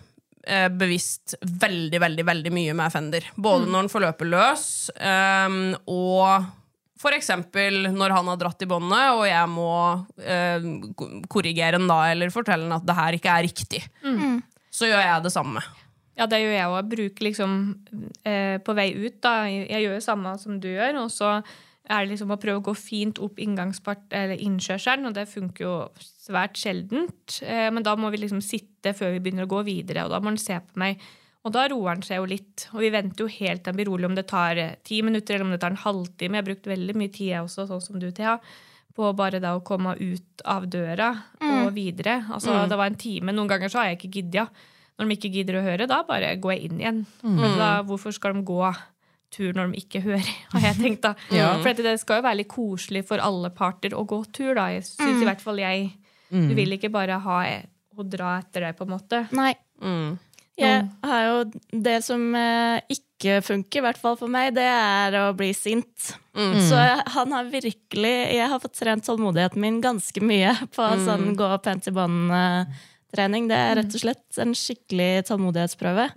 [0.49, 3.29] eh, bevisst veldig, veldig veldig mye med Fender.
[3.37, 4.65] Både når den får løpe løs,
[4.97, 6.49] eh, og
[7.15, 9.71] eksempel når han har dratt i båndet, og jeg må
[10.19, 10.67] eh,
[11.31, 13.83] korrigere den da, eller fortelle den at det her ikke er riktig.
[14.79, 15.62] Så gjør jeg det samme.
[16.19, 16.91] Ja, det gjør jeg òg.
[16.93, 17.55] Bruker liksom
[18.27, 19.35] eh, på vei ut, da.
[19.51, 20.99] Jeg gjør det samme som du gjør.
[21.05, 21.37] Og så
[21.88, 26.59] er det liksom å prøve å gå fint opp innkjørselen, og det funker jo svært
[26.61, 27.38] sjeldent.
[27.47, 30.21] Eh, men da må vi liksom sitte før vi begynner å gå videre, og da
[30.21, 31.01] må han se på meg.
[31.47, 32.67] Og da roer han seg jo litt.
[32.75, 35.37] Og vi venter jo helt til han blir rolig, om det tar eh, ti minutter
[35.37, 36.37] eller om det tar en halvtime.
[36.37, 38.37] Jeg har brukt veldig mye tid, jeg også, sånn som du, Thea,
[38.99, 41.13] på bare da å komme ut av døra
[41.45, 42.21] og videre.
[42.35, 43.33] Altså, Det var en time.
[43.35, 44.63] Noen ganger så har jeg ikke giddet.
[44.99, 47.01] Når de ikke gidder å høre, da bare går jeg inn igjen.
[47.23, 48.63] Men da, hvorfor skal de gå
[49.31, 51.15] tur når de ikke hører, har jeg tenkt da.
[51.63, 54.71] For det skal jo være litt koselig for alle parter å gå tur, da.
[54.75, 55.91] Jeg synes i hvert fall jeg
[56.29, 57.37] Du vil ikke bare ha
[57.99, 59.23] å dra etter deg, på en måte.
[59.37, 59.53] Nei.
[59.81, 60.19] Mm.
[60.59, 61.37] Jeg har jo
[61.71, 62.81] Det som eh,
[63.19, 66.15] ikke funker, i hvert fall for meg, det er å bli sint.
[66.63, 71.35] Så jeg, han har virkelig Jeg har fått trent tålmodigheten min ganske mye på sånn
[71.37, 73.49] gå pent i bånd-trening.
[73.51, 76.09] Det er rett og slett en skikkelig tålmodighetsprøve.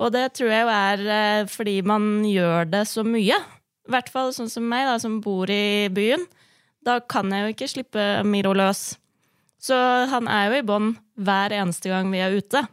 [0.00, 3.36] Og det tror jeg jo er eh, fordi man gjør det så mye.
[3.84, 6.24] I hvert fall sånn som meg, da, som bor i byen.
[6.84, 8.96] Da kan jeg jo ikke slippe Miro løs.
[9.60, 9.76] Så
[10.10, 12.64] han er jo i bånd hver eneste gang vi er ute.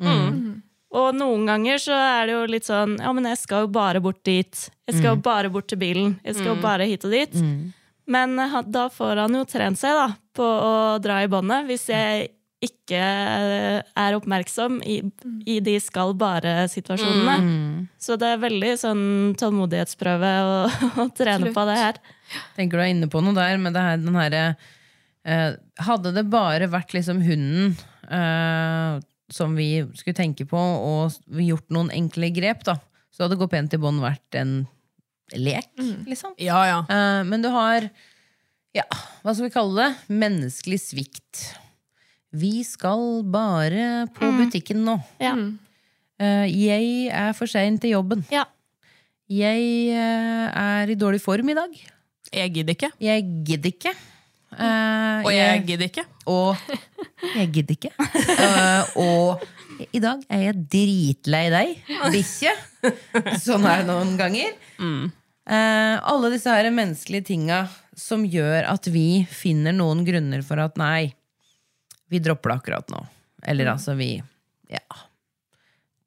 [0.91, 4.01] Og noen ganger så er det jo litt sånn Ja, men jeg skal jo bare
[4.03, 4.65] bort dit.
[4.89, 6.17] Jeg skal jo bare bort til bilen.
[6.25, 7.37] Jeg skal jo bare hit og dit.
[8.11, 11.67] Men eh, da får han jo trent seg da på å dra i båndet.
[11.69, 14.99] Hvis jeg ikke eh, er oppmerksom i,
[15.49, 17.87] i de skal bare-situasjonene.
[18.01, 19.05] Så det er veldig sånn
[19.41, 20.59] tålmodighetsprøve å,
[21.05, 21.55] å trene Slutt.
[21.57, 22.01] på det her.
[22.59, 24.43] tenker du er inne på noe der med det her, den herre
[25.25, 27.73] eh, Hadde det bare vært liksom hunden
[28.07, 29.01] eh,
[29.31, 32.77] som vi skulle tenke på, og gjort noen enkle grep, da,
[33.11, 34.61] så hadde Gå pent i bånd vært en
[35.35, 35.71] lek,
[36.09, 36.35] liksom.
[36.41, 36.79] Ja, ja.
[36.91, 37.87] Uh, men du har
[38.71, 38.85] ja,
[39.23, 40.15] hva skal vi kalle det?
[40.15, 41.41] Menneskelig svikt.
[42.31, 44.95] Vi skal bare på butikken nå.
[45.19, 45.33] Ja.
[45.35, 48.23] Uh, jeg er for sein til jobben.
[48.31, 48.45] Ja.
[49.31, 51.75] Jeg uh, er i dårlig form i dag.
[52.31, 52.91] Jeg gidder ikke.
[53.03, 53.93] Jeg gidder ikke.
[54.51, 56.03] Eh, Og jeg gidder ikke.
[56.27, 56.57] og
[57.37, 57.91] jeg gidder ikke.
[58.35, 61.71] Uh, og i dag er jeg dritlei deg,
[62.13, 62.51] bikkje.
[63.41, 64.51] Sånn er det noen ganger.
[64.81, 67.63] Eh, alle disse her menneskelige tinga
[67.97, 71.13] som gjør at vi finner noen grunner for at nei,
[72.11, 73.01] vi dropper det akkurat nå.
[73.47, 74.17] Eller altså, vi
[74.71, 74.83] Ja.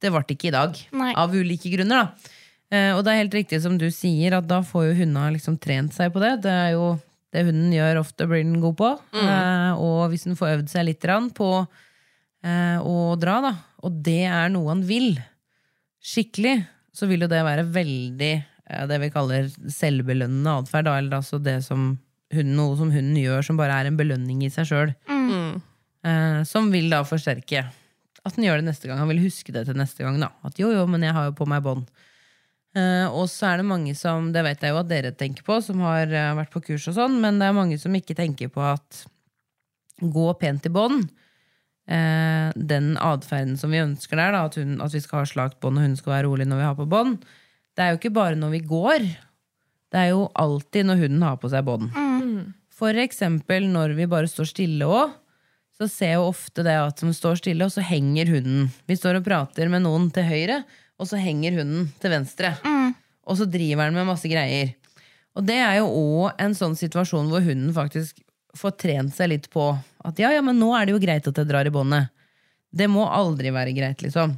[0.04, 0.76] Det ble ikke i dag.
[0.92, 1.12] Nei.
[1.16, 2.32] Av ulike grunner, da.
[2.74, 5.56] Eh, og det er helt riktig som du sier, at da får jo hundene liksom
[5.62, 6.34] trent seg på det.
[6.44, 6.90] Det er jo
[7.34, 8.90] det hunden gjør ofte, blir den god på.
[9.18, 11.50] Eh, og hvis den får øvd seg litt på
[12.46, 15.16] eh, å dra, da, og det er noe han vil,
[16.04, 16.60] skikkelig,
[16.94, 21.58] så vil jo det være veldig eh, det vi kaller selvbelønnende atferd, eller altså det
[21.66, 21.94] som
[22.34, 24.94] hunden, noe som hunden gjør som bare er en belønning i seg sjøl.
[26.04, 27.64] Eh, som vil da forsterke
[28.24, 29.00] at den gjør det neste gang.
[29.02, 30.16] Han vil huske det til neste gang.
[30.20, 31.88] da At jo, jo, men jeg har jo på meg bånd.
[32.74, 35.60] Eh, og så er det mange som, det vet jeg jo at dere tenker på,
[35.62, 38.50] som har uh, vært på kurs og sånn, men det er mange som ikke tenker
[38.50, 39.04] på at
[40.02, 41.06] gå pent i bånd,
[41.84, 45.58] Uh, den atferden som vi ønsker der, da, at, hun, at vi skal ha slakt
[45.60, 47.26] bånd og hun skal være rolig når vi har på bånd,
[47.76, 49.04] det er jo ikke bare når vi går.
[49.92, 51.90] Det er jo alltid når hunden har på seg bånd.
[52.72, 55.12] For eksempel når vi bare står stille òg,
[55.74, 58.68] så ser jeg jo ofte det at som står stille, og så henger hunden.
[58.88, 60.62] Vi står og prater med noen til høyre,
[61.00, 62.54] og så henger hunden til venstre.
[63.24, 64.74] Og så driver den med masse greier.
[65.34, 68.20] Og det er jo òg en sånn situasjon hvor hunden faktisk
[68.54, 69.72] får trent seg litt på
[70.04, 72.12] at ja, ja, men nå er det jo greit at jeg drar i båndet.
[72.74, 74.36] Det må aldri være greit, liksom.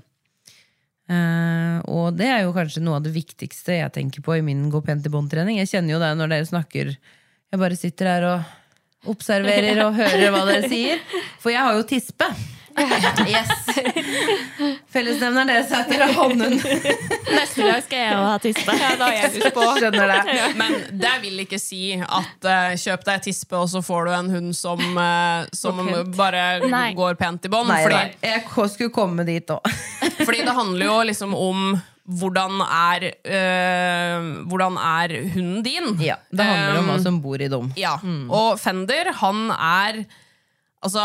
[1.07, 4.67] Uh, og det er jo kanskje noe av det viktigste jeg tenker på i min
[4.73, 5.61] gå pent i bånd-trening.
[5.61, 6.93] Jeg kjenner jo det når dere snakker.
[6.97, 11.03] Jeg bare sitter her og observerer og hører hva dere sier.
[11.43, 12.31] For jeg har jo tispe.
[13.27, 13.49] Yes.
[14.93, 16.35] Fellesnevneren deres er dere har.
[16.37, 18.77] Neste dag skal jeg jo ha tispe.
[18.77, 19.67] Ja, da er jeg tispe.
[19.81, 20.37] Skjønner det.
[20.61, 24.31] Men det vil ikke si at uh, kjøp deg tispe, og så får du en
[24.37, 25.81] hund som, uh, som
[26.19, 26.91] bare Nei.
[26.99, 27.73] går pent i bånd.
[27.73, 29.65] Jeg skulle komme dit òg.
[30.27, 31.69] fordi det handler jo liksom om
[32.07, 35.97] hvordan er, øh, hvordan er hunden din?
[35.99, 37.73] Ja, det handler om hva som bor i dem.
[37.75, 37.97] Ja,
[38.31, 40.05] og Fender, han er
[40.87, 41.03] Altså,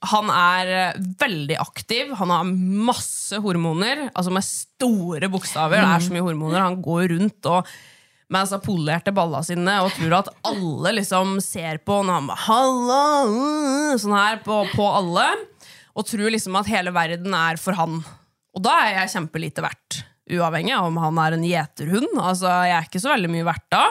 [0.00, 2.12] han er veldig aktiv.
[2.16, 2.48] Han har
[2.90, 5.80] masse hormoner, altså med store bokstaver.
[5.82, 6.62] Det er så mye hormoner.
[6.64, 7.68] Han går rundt og
[8.30, 12.44] med altså polerte balla sine og tror at alle liksom ser på når han bare
[12.44, 13.00] Halla!
[13.26, 15.26] uh», Sånn her på, på alle.
[15.98, 17.98] Og tror liksom at hele verden er for han.
[18.54, 20.04] Og da er jeg kjempelite verdt.
[20.30, 22.14] Uavhengig av om han er en gjeterhund.
[22.14, 23.82] Altså, jeg er ikke så veldig mye verdt da.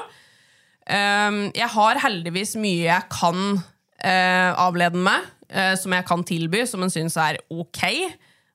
[0.89, 6.63] Um, jeg har heldigvis mye jeg kan uh, avlede med, eh, som jeg kan tilby,
[6.69, 7.81] som en syns er ok.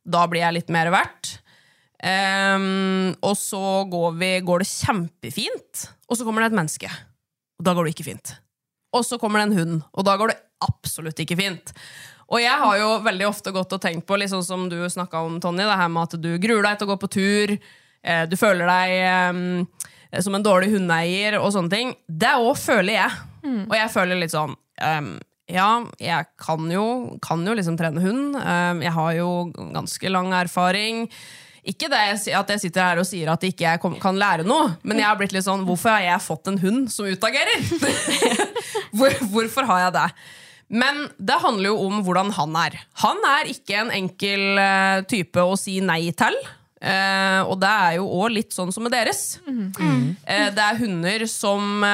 [0.05, 1.39] Da blir jeg litt mer verdt.
[2.05, 6.91] Um, og så går, vi, går det kjempefint, og så kommer det et menneske.
[7.57, 8.35] Og da går det ikke fint.
[8.95, 11.73] Og så kommer det en hund, og da går det absolutt ikke fint.
[12.29, 15.41] Og jeg har jo veldig ofte gått og tenkt på, sånn som du snakka om,
[15.41, 17.55] Tonje, det her med at du gruer deg til å gå på tur,
[18.05, 21.95] eh, du føler deg eh, som en dårlig hundeeier og sånne ting.
[22.07, 23.23] Det òg føler jeg.
[23.69, 25.17] Og jeg føler litt sånn ehm,
[25.51, 26.85] Ja, jeg kan jo,
[27.25, 28.37] kan jo liksom trene hund.
[28.41, 29.31] Ehm, jeg har jo
[29.75, 31.09] ganske lang erfaring.
[31.65, 32.01] Ikke det
[32.37, 35.09] at jeg sitter her og sier at ikke jeg ikke kan lære noe, men jeg
[35.09, 37.63] har blitt litt sånn Hvorfor har jeg fått en hund som utagerer?
[38.97, 40.09] Hvor, hvorfor har jeg det?
[40.75, 42.77] Men det handler jo om hvordan han er.
[43.03, 46.37] Han er ikke en enkel eh, type å si nei til.
[46.85, 49.41] Eh, og det er jo òg litt sånn som med deres.
[49.45, 51.85] Eh, det er hunder som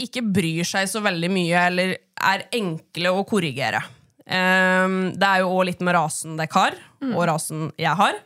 [0.00, 3.80] ikke bryr seg så veldig mye, eller er enkle å korrigere.
[4.30, 6.76] Um, det er jo òg litt med rasen dere har,
[7.10, 8.18] og rasen jeg har.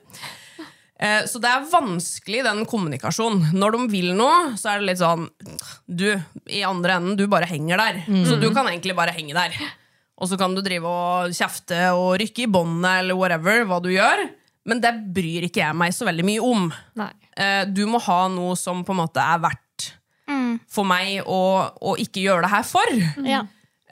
[1.00, 3.48] Eh, Så det er vanskelig, den kommunikasjonen.
[3.56, 5.24] Når de vil noe, så er det litt sånn
[5.88, 6.06] Du,
[6.46, 8.02] i andre enden, du bare henger der.
[8.28, 9.56] Så du kan egentlig bare henge der.
[10.20, 13.90] Og så kan du drive og kjefte og rykke i båndet eller whatever, hva du
[13.90, 14.22] gjør.
[14.70, 16.68] Men det bryr ikke jeg meg så veldig mye om.
[17.36, 19.90] Eh, Du må ha noe som på en måte er verdt
[20.70, 21.40] for meg å,
[21.82, 22.94] å ikke gjøre det her for.
[23.26, 23.42] Ja.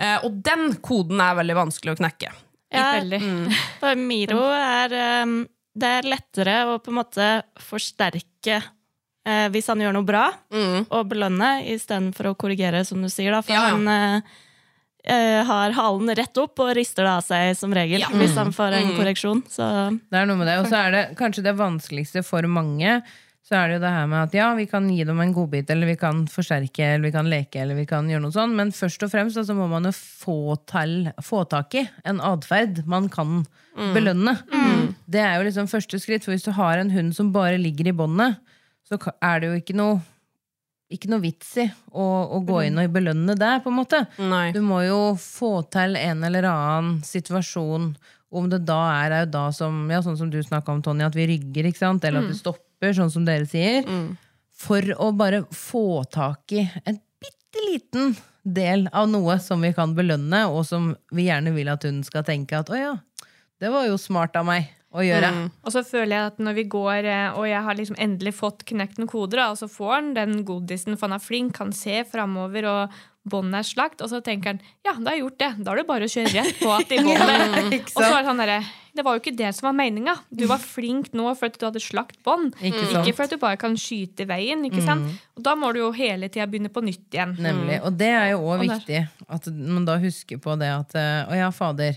[0.02, 2.32] Eh, Og den koden er veldig vanskelig å knekke.
[2.72, 3.20] Ja, Veldig.
[3.82, 5.34] For Miro er um,
[5.76, 7.26] Det er lettere å på en måte
[7.60, 10.24] forsterke eh, hvis han gjør noe bra,
[10.90, 13.30] og belønne istedenfor å korrigere, som du sier.
[13.32, 13.76] Da, for Ja, ja.
[13.76, 14.32] han eh,
[15.04, 18.10] eh, har halen rett opp og rister det av seg som regel Ja.
[18.12, 19.44] hvis han får en korreksjon.
[19.52, 19.68] Så
[20.10, 20.58] Det er noe med det.
[20.64, 23.00] Og så er det kanskje det vanskeligste for mange.
[23.42, 25.70] Så er det jo det her med at ja, vi kan gi dem en godbit,
[25.74, 28.70] eller vi kan forsterke, eller vi kan leke, eller vi kan gjøre noe sånt, men
[28.70, 32.84] først og fremst så så må man jo få, til, få tak i en atferd
[32.86, 33.42] man kan
[33.96, 34.36] belønne.
[35.10, 37.90] Det er jo liksom første skritt, for hvis du har en hund som bare ligger
[37.90, 38.38] i båndet,
[38.86, 40.00] så er det jo ikke noe
[40.92, 41.64] ikke noe vits i
[41.96, 42.04] å,
[42.36, 44.02] å gå inn og belønne det, på en måte.
[44.20, 44.50] Nei.
[44.52, 47.94] Du må jo få til en eller annen situasjon.
[48.32, 51.08] Om det da er, er jo da som, ja, sånn som du snakka om, Tonje,
[51.08, 52.04] at vi rygger, ikke sant?
[52.04, 53.86] eller at vi stopper, sånn som dere sier.
[54.62, 59.94] For å bare få tak i en bitte liten del av noe som vi kan
[59.94, 62.94] belønne, og som vi gjerne vil at hun skal tenke at å ja,
[63.62, 65.30] det var jo smart av meg å gjøre.
[65.64, 68.64] Og så føler jeg at når vi går, eh, og jeg har liksom endelig fått
[68.68, 72.02] knekt noen koder, og så får han den godisen, for han er flink, kan se
[72.10, 75.50] framover og båndet er slakt, og så tenker han ja, da har jeg gjort det.
[75.62, 77.74] Da er det bare å kjøre rett på at båndet.
[77.76, 78.56] ikke og så er det sånn derre
[78.98, 80.14] Det var jo ikke det som var meninga.
[80.28, 82.56] Du var flink nå for at du hadde slakt bånd.
[82.60, 84.64] Ikke Ikke, at du bare kan skyte i veien.
[84.68, 85.06] ikke sant?
[85.38, 87.32] Og da må du jo hele tida begynne på nytt igjen.
[87.40, 87.78] Nemlig.
[87.86, 89.00] Og det er jo òg viktig
[89.32, 91.96] at man da husker på det at eh, Å ja, fader,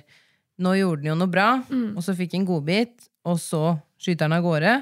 [0.62, 1.98] nå gjorde den jo noe bra, Mm.
[1.98, 4.76] og så fikk en godbit, og så skyter den av gårde.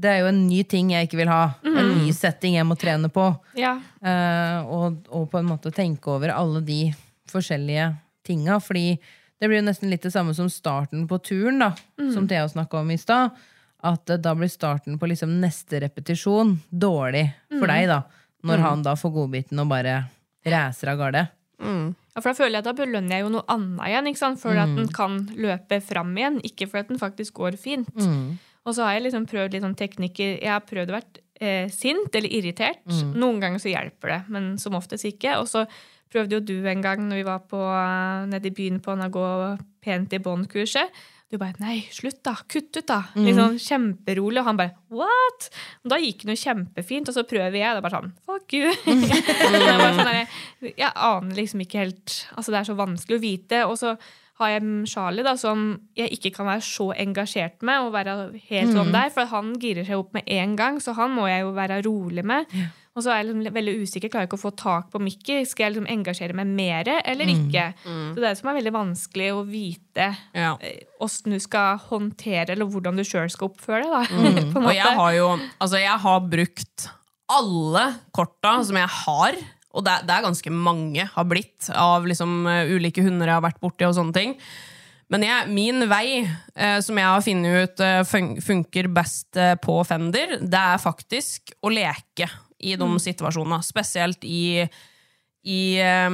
[0.00, 1.42] Det er jo en ny ting jeg ikke vil ha.
[1.66, 1.98] En Mm.
[2.06, 3.26] ny setting jeg må trene på.
[3.58, 3.74] Ja.
[4.00, 6.78] Uh, og, og på en måte tenke over alle de
[7.30, 7.90] forskjellige
[8.26, 8.56] tinga.
[8.64, 8.94] Fordi
[9.40, 11.72] det blir jo nesten litt det samme som starten på turen, da,
[12.14, 13.36] som Thea snakka om i stad.
[13.84, 17.26] At uh, da blir starten på liksom neste repetisjon dårlig
[17.58, 18.02] for deg, da.
[18.44, 19.98] Når han da får godbiten og bare
[20.48, 21.26] racer av gårde.
[21.60, 24.40] Ja, for da føler jeg at da belønner jeg jo noe annet igjen, ikke sant?
[24.40, 27.90] for at den kan løpe fram igjen, ikke for at den faktisk går fint.
[28.66, 31.70] Og så har jeg liksom prøvd litt sånn teknikker Jeg har prøvd å være eh,
[31.72, 32.84] sint eller irritert.
[33.14, 35.38] Noen ganger så hjelper det, men som oftest ikke.
[35.40, 35.64] Og så
[36.10, 37.62] prøvde jo du en gang når vi var på,
[38.28, 39.30] nede i byen på gå
[39.80, 40.92] pent i bånd-kurset.
[41.30, 42.34] Du bare 'nei, slutt, da.
[42.50, 43.14] Kutt ut, da'.
[43.14, 44.40] Liksom Kjemperolig.
[44.40, 45.50] Og han bare 'what?'
[45.84, 48.12] Og da gikk det jo kjempefint, og så prøver jeg, og det er bare sånn
[48.26, 48.74] 'fuck you'.
[49.70, 53.22] er bare sånn der, jeg aner liksom ikke helt Altså, det er så vanskelig å
[53.22, 53.62] vite.
[53.70, 53.94] Og så
[54.40, 55.62] har jeg Charlie, da, som
[55.96, 58.18] jeg ikke kan være så engasjert med, og være
[58.50, 61.42] helt sånn der, for han girer seg opp med en gang, så han må jeg
[61.44, 62.46] jo være rolig med.
[62.98, 65.44] Og så er jeg liksom veldig usikker, klarer ikke å få tak på Mickey.
[65.46, 67.68] Skal jeg liksom engasjere meg mer eller ikke?
[67.84, 70.56] Så det er det som er veldig vanskelig å vite Ja.
[70.60, 74.10] eh, åssen du skal håndtere, eller hvordan du sjøl skal oppføre deg.
[74.10, 75.28] da, Og jeg har jo
[75.60, 76.88] Altså, jeg har brukt
[77.30, 79.38] alle korta som jeg har.
[79.70, 83.44] Og det, det er ganske mange har blitt av liksom eh, ulike hunder jeg har
[83.46, 84.36] vært borti og sånne ting.
[85.10, 86.20] Men jeg, min vei,
[86.54, 90.82] eh, som jeg har funnet ut eh, fun funker best eh, på Fender, det er
[90.82, 92.28] faktisk å leke
[92.62, 93.58] i de situasjonene.
[93.66, 94.62] Spesielt i,
[95.46, 96.10] i eh,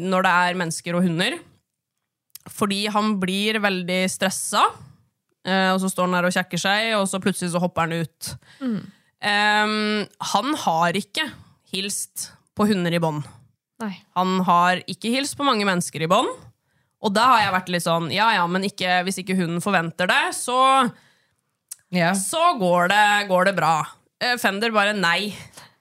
[0.00, 1.38] når det er mennesker og hunder.
[2.50, 4.64] Fordi han blir veldig stressa,
[5.46, 8.06] eh, og så står han der og kjekker seg, og så plutselig så hopper han
[8.06, 8.34] ut.
[9.22, 9.78] Eh,
[10.34, 11.30] han har ikke
[11.70, 13.26] hilst på hunder i bånd.
[14.18, 16.28] Han har ikke hilst på mange mennesker i bånd.
[17.00, 20.10] Og da har jeg vært litt sånn, ja ja, men ikke, hvis ikke hunden forventer
[20.10, 20.58] det, så,
[21.90, 22.10] Ja.
[22.14, 23.74] så går, det, går det bra.
[24.20, 25.32] Eh, Fender bare nei.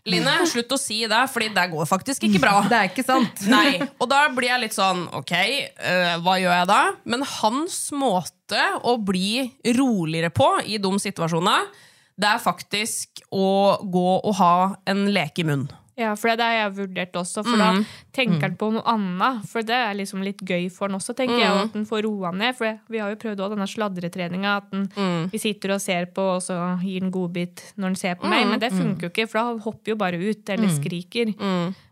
[0.07, 2.53] Line, slutt å si det, fordi det går faktisk ikke bra.
[2.71, 3.43] Det er ikke sant.
[3.51, 6.79] Nei, og da blir jeg litt sånn Ok, øh, hva gjør jeg da?
[7.03, 11.67] Men hans måte å bli roligere på i de situasjonene,
[12.19, 14.55] det er faktisk å gå og ha
[14.87, 15.67] en leke i munnen.
[15.99, 17.73] Ja, for det har jeg vurdert også, for da
[18.15, 19.41] tenker han på noe annet.
[19.51, 22.05] For det er liksom litt gøy for han også, tenker jeg, og at han får
[22.05, 22.55] roa ned.
[22.55, 24.85] For vi har jo prøvd også denne sladretreninga, at den,
[25.33, 28.47] vi sitter og ser på, og så gir han godbit når han ser på meg.
[28.47, 31.35] Men det funker jo ikke, for da hopper jo bare ut, eller skriker.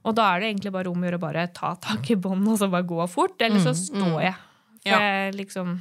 [0.08, 2.54] Og da er det egentlig bare om å gjøre å bare ta tak i båndet
[2.56, 4.36] og så bare gå fort, eller så står jeg.
[4.88, 5.00] For Ja.
[5.28, 5.80] jeg liksom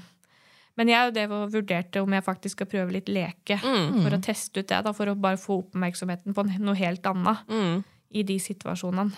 [0.77, 3.57] men jeg det var- vurderte om jeg faktisk skal prøve litt leke,
[4.03, 7.85] for å teste ut det, da, for å bare få oppmerksomheten på noe helt annet
[8.11, 9.11] i de situasjonene.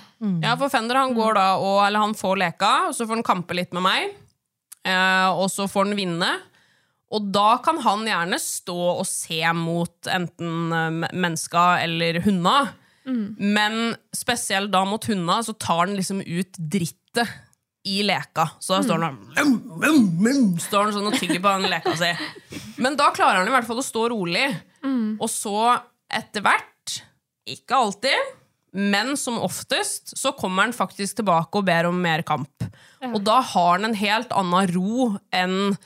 [0.43, 3.27] Ja, for Fender han går da og, eller han får leka, og så får han
[3.27, 4.15] kampe litt med meg.
[4.89, 6.31] Eh, og så får han vinne.
[7.15, 12.21] Og da kan han gjerne stå og se mot enten menneska mennesker eller
[13.09, 13.37] Mm.
[13.39, 17.31] Men spesielt da mot hundene så tar han liksom ut drittet
[17.89, 18.51] i leka.
[18.61, 21.71] Så da står han da vum, vum, vum, Står han sånn og tygger på den
[21.73, 22.11] leka si.
[22.77, 24.45] Men da klarer han i hvert fall å stå rolig.
[25.17, 25.57] Og så
[26.19, 26.99] etter hvert,
[27.49, 28.35] ikke alltid,
[28.73, 32.65] men som oftest, så kommer han faktisk tilbake og ber om mer kamp.
[33.13, 35.77] Og da har han en helt annen ro enn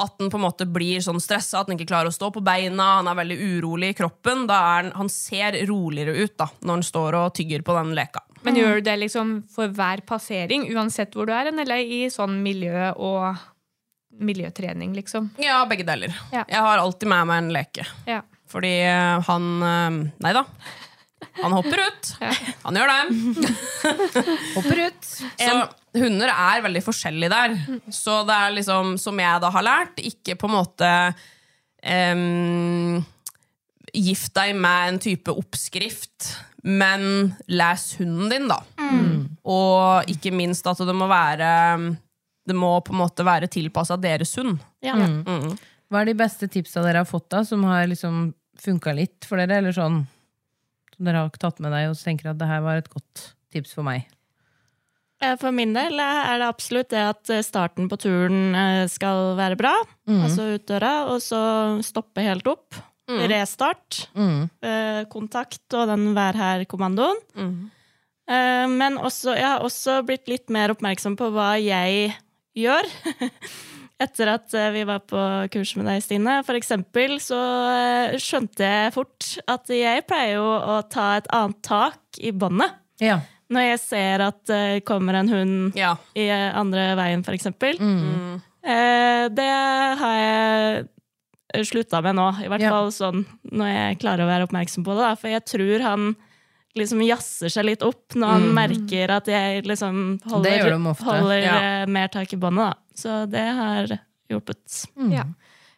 [0.00, 2.42] at han på en måte blir sånn stressa, at han ikke klarer å stå på
[2.44, 4.46] beina, han er veldig urolig i kroppen.
[4.48, 7.92] Da er han, han ser roligere ut da, når han står og tygger på den
[7.98, 8.24] leka.
[8.46, 12.38] Men gjør du det liksom for hver passering, uansett hvor du er, eller i sånn
[12.44, 13.42] miljø- og
[14.20, 15.30] miljøtrening, liksom?
[15.40, 16.14] Ja, begge deler.
[16.32, 16.44] Ja.
[16.48, 17.86] Jeg har alltid med meg en leke.
[18.08, 18.22] Ja.
[18.50, 20.42] Fordi eh, han eh, Nei da.
[21.40, 22.10] Han hopper ut.
[22.62, 23.00] Han gjør det.
[24.56, 25.06] Hopper ut.
[25.40, 25.54] Så
[26.00, 27.56] hunder er veldig forskjellige der.
[27.94, 30.90] Så det er liksom, som jeg da har lært, ikke på en måte
[31.84, 33.00] um,
[33.90, 36.28] Gift deg med en type oppskrift,
[36.62, 38.60] men les hunden din, da.
[39.50, 41.48] Og ikke minst at det må være
[42.46, 44.60] Det må på en måte være tilpassa deres hund.
[44.84, 44.94] Ja.
[45.90, 48.28] Hva er de beste tipsa dere har fått da, som har liksom
[48.60, 49.58] funka litt for dere?
[49.58, 50.04] Eller sånn
[51.00, 53.30] som dere har tatt med deg og så tenker at det her var et godt
[53.54, 54.04] tips for meg?
[55.24, 59.34] Eh, For min del er det absolutt det at eh, starten på turen eh, skal
[59.40, 59.72] være bra,
[60.08, 61.40] altså ut døra, og så
[61.84, 62.76] stoppe helt opp.
[63.10, 64.04] Restart.
[64.14, 64.44] Mm.
[64.62, 67.18] eh, Kontakt og den vær her-kommandoen.
[68.30, 72.12] Eh, Men også, jeg har også blitt litt mer oppmerksom på hva jeg
[72.54, 72.86] gjør.
[74.00, 75.20] Etter at eh, vi var på
[75.52, 76.38] kurs med deg, Stine.
[76.46, 77.40] For eksempel så
[77.74, 82.72] eh, skjønte jeg fort at jeg pleier jo å ta et annet tak i båndet.
[83.04, 83.18] Ja.
[83.50, 85.96] Når jeg ser at det kommer en hund Ja.
[86.16, 87.76] i andre veien, for eksempel.
[87.82, 88.40] Mm.
[88.64, 89.50] Eh, Det
[90.00, 92.70] har jeg slutta med nå, i hvert Ja.
[92.70, 95.02] fall sånn når jeg klarer å være oppmerksom på det.
[95.02, 95.14] Da.
[95.16, 96.16] For jeg tror han
[96.78, 100.42] liksom jazzer seg litt opp når han merker at jeg liksom holder, Mm.
[100.44, 101.04] Det gjør de ofte.
[101.04, 101.56] holder Ja.
[101.82, 102.70] eh, mer tak i båndet.
[102.70, 102.74] da.
[103.00, 103.96] Så det har
[104.30, 104.84] hjulpet.
[105.10, 105.24] Ja.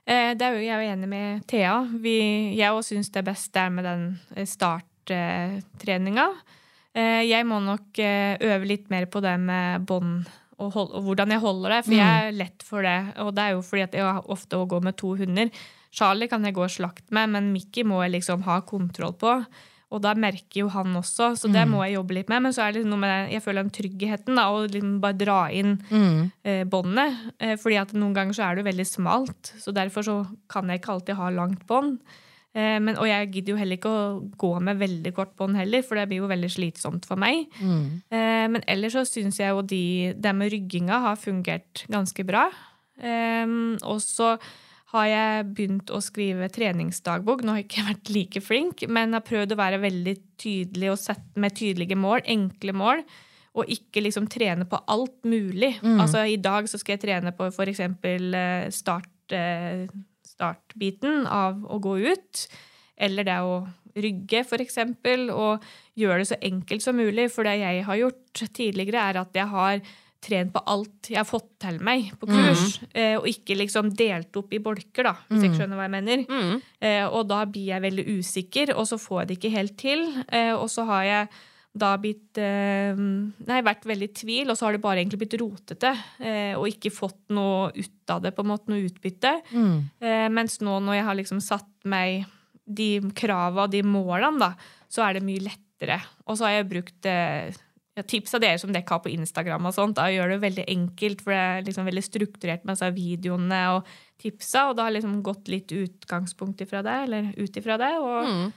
[0.05, 1.77] Eh, det er jo, jeg er enig med Thea.
[2.03, 2.17] Vi,
[2.59, 6.29] jeg òg syns det beste er med den eh, starttreninga.
[6.93, 10.27] Eh, jeg må nok øve litt mer på det med bånd
[10.59, 12.99] og, hold, og hvordan jeg holder det, for jeg er lett for det.
[13.23, 15.63] Og det er jo fordi at jeg ofte går med to hunder.
[15.93, 19.33] Charlie kan jeg gå slakt med, men Mickey må jeg liksom ha kontroll på.
[19.93, 22.43] Og da merker jo han også, så det må jeg jobbe litt med.
[22.47, 24.99] Men så er det liksom noe med den, jeg føler den tryggheten, da, å liksom
[25.05, 25.77] bare dra inn
[26.49, 27.23] eh, båndet.
[27.39, 30.19] Eh, fordi at noen ganger så er det jo veldig smalt, så derfor så
[30.49, 31.99] kan jeg ikke alltid ha langt bånd.
[32.53, 34.01] Eh, men, og jeg gidder jo heller ikke å
[34.37, 37.47] gå med veldig kort bånd heller, for det blir jo veldig slitsomt for meg.
[38.13, 39.85] Eh, men ellers så syns jeg jo de,
[40.17, 42.51] det med rygginga har fungert ganske bra.
[43.01, 43.47] Eh,
[43.89, 44.35] og så
[44.93, 47.43] har jeg begynt å skrive treningsdagbok.
[47.43, 51.01] Nå har jeg ikke vært like flink, men har prøvd å være veldig tydelig og
[51.01, 53.05] sette med tydelige mål, enkle mål.
[53.53, 55.75] Og ikke liksom trene på alt mulig.
[56.01, 57.83] Altså I dag så skal jeg trene på f.eks.
[58.73, 59.83] Start, eh,
[60.25, 62.45] startbiten av å gå ut.
[62.97, 63.59] Eller det å
[63.93, 64.79] rygge, f.eks.
[65.37, 65.69] Og
[66.01, 67.29] gjøre det så enkelt som mulig.
[67.35, 69.85] For det jeg har gjort tidligere, er at jeg har
[70.23, 72.79] trent på alt jeg har fått til meg på kurs.
[72.95, 76.27] eh, Og ikke liksom delt opp i bolker, da, hvis jeg skjønner hva jeg mener.
[76.81, 80.05] Eh, Og da blir jeg veldig usikker, og så får jeg det ikke helt til.
[80.31, 81.29] Eh, Og så har jeg
[81.75, 85.93] da blitt Nei, vært veldig i tvil, og så har det bare egentlig blitt rotete.
[86.59, 89.33] Og ikke fått noe ut av det, på en måte, noe utbytte.
[90.01, 92.27] Eh, Mens nå når jeg har liksom satt meg
[92.69, 94.53] de krava og de målene, da,
[94.89, 96.01] så er det mye lettere.
[96.29, 97.51] Og så har jeg brukt eh,
[97.97, 100.65] ja, tips av dere som dere har på Instagram, og sånt, da gjør det veldig
[100.73, 104.97] enkelt, for det er liksom veldig strukturert med altså, videoene og tipsa, og da har
[104.97, 108.53] liksom gått litt utgangspunkt ifra det, eller ut ifra det, og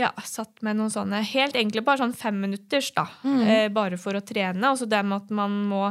[0.00, 3.06] ja, satt med noen sånne helt enkle, bare sånn femminutters, da,
[3.44, 5.86] eh, bare for å trene, og så det med at man må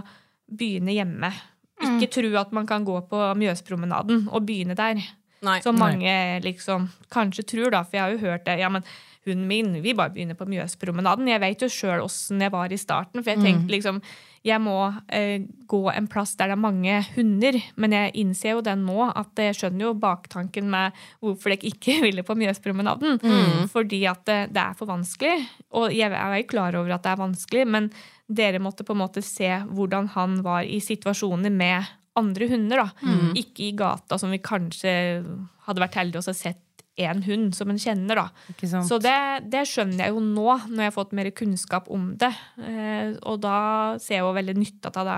[0.50, 1.32] begynne hjemme.
[1.84, 5.02] Ikke tro at man kan gå på Mjøspromenaden og begynne der.
[5.44, 5.58] Nei.
[5.64, 6.14] Som mange
[6.44, 8.60] liksom kanskje tror, da, for jeg har jo hørt det.
[8.62, 8.86] Ja, men
[9.26, 11.30] hunden min, vi bare begynner på Mjøspromenaden.
[11.32, 14.02] Jeg vet jo sjøl åssen jeg var i starten, for jeg tenkte liksom
[14.44, 14.76] jeg må
[15.08, 17.58] eh, gå en plass der det er mange hunder.
[17.80, 21.96] Men jeg innser jo den nå, at jeg skjønner jo baktanken med hvorfor jeg ikke
[22.06, 23.22] ville på Mjøspromenaden.
[23.72, 25.48] Fordi at det, det er for vanskelig.
[25.80, 27.90] Og jeg er jo klar over at det er vanskelig, men
[28.28, 31.88] dere måtte på en måte se hvordan han var i situasjoner med
[32.20, 32.84] andre hunder.
[32.84, 33.16] da.
[33.40, 34.94] Ikke i gata, som vi kanskje
[35.70, 36.60] hadde vært heldige og sett
[36.98, 38.16] én hund som en kjenner.
[38.16, 38.28] da.
[38.54, 38.86] Ikke sant?
[38.88, 39.16] Så det,
[39.50, 42.30] det skjønner jeg jo nå, når jeg har fått mer kunnskap om det.
[42.62, 45.18] Eh, og da ser jeg jo veldig nytta av det.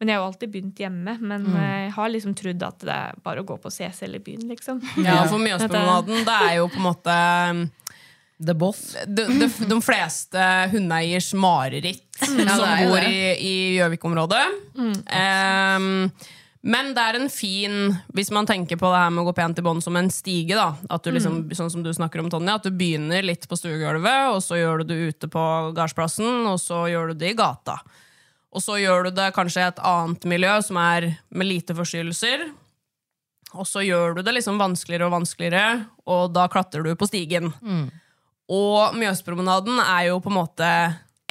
[0.00, 1.12] Men jeg har jo alltid begynt hjemme.
[1.22, 1.54] Men Mm.
[1.62, 4.82] jeg har liksom trodd at det er bare å gå på CC i byen, liksom.
[5.04, 7.70] Ja, for Mjøspromenaden, det er jo på en måte
[8.44, 8.96] The Boss.
[9.06, 10.42] de, de, de fleste
[10.74, 13.06] hundeeiers mareritt som Ja, bor det.
[13.06, 14.42] i, i Gjøvik-området.
[15.06, 16.10] Ehm,
[16.64, 17.74] men det er en fin
[18.16, 20.56] Hvis man tenker på det her med å gå pent i bånd som en stige,
[20.56, 23.58] da, at du liksom, sånn som du snakker om, Tonje, at du begynner litt på
[23.58, 25.44] stuegulvet, og så gjør du det ute på
[25.76, 27.76] gardsplassen, og så gjør du det i gata.
[28.54, 32.46] Og så gjør du det kanskje i et annet miljø som er med lite forstyrrelser.
[33.54, 37.52] Og så gjør du det liksom vanskeligere og vanskeligere, og da klatrer du på stigen.
[38.48, 40.70] Og Mjøspromenaden er jo på en måte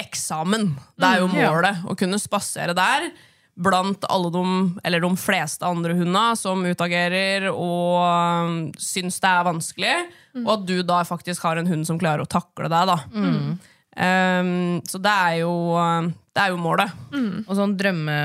[0.00, 0.76] eksamen.
[0.94, 1.82] Det er jo målet.
[1.86, 3.10] Å kunne spasere der
[3.54, 4.44] blant alle de,
[4.84, 9.94] eller de fleste andre hundene som utagerer og um, syns det er vanskelig,
[10.42, 12.90] og at du da faktisk har en hund som klarer å takle deg.
[12.90, 12.98] da.
[13.94, 16.96] Um, så det er jo, um, det er jo målet.
[17.46, 18.18] Og sånn drømme,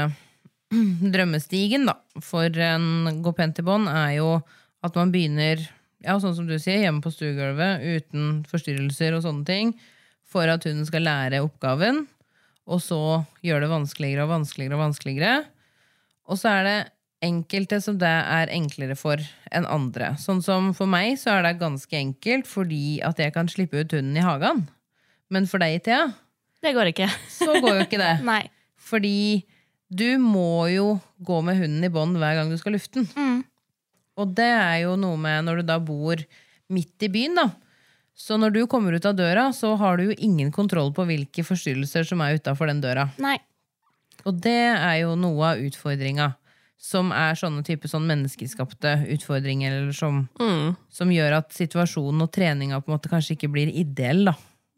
[1.16, 4.40] drømmestigen da, for en gå pent i bånd er jo
[4.86, 5.62] at man begynner,
[6.02, 9.74] ja, sånn som du sier, hjemme på stuegulvet, uten forstyrrelser og sånne ting,
[10.30, 12.06] for at hunden skal lære oppgaven,
[12.70, 12.99] og så
[13.45, 15.34] gjør det vanskeligere og vanskeligere og vanskeligere.
[16.30, 16.78] Og så er det
[17.26, 19.20] enkelte som det er enklere for
[19.51, 20.13] enn andre.
[20.22, 23.95] Sånn som for meg så er det ganske enkelt fordi at jeg kan slippe ut
[23.97, 24.67] hunden i hagen.
[25.34, 26.11] Men for deg, Thea,
[26.61, 27.07] Det går ikke.
[27.32, 28.13] så går jo ikke det.
[28.30, 28.43] Nei.
[28.80, 29.43] Fordi
[29.89, 33.43] du må jo gå med hunden i bånd hver gang du skal lufte den.
[34.20, 36.20] Og det er jo noe med når du da bor
[36.70, 37.47] midt i byen, da,
[38.20, 41.45] Så når du kommer ut av døra, så har du jo ingen kontroll på hvilke
[41.47, 43.07] forstyrrelser som er utafor den døra.
[43.22, 43.38] Nei.
[44.28, 46.34] Og det er jo noe av utfordringa.
[46.80, 50.22] Som er sånne type sånn menneskeskapte utfordringer, eller som,
[50.95, 54.30] som gjør at situasjonen og treninga på en måte kanskje ikke blir ideell.
[54.30, 54.36] da.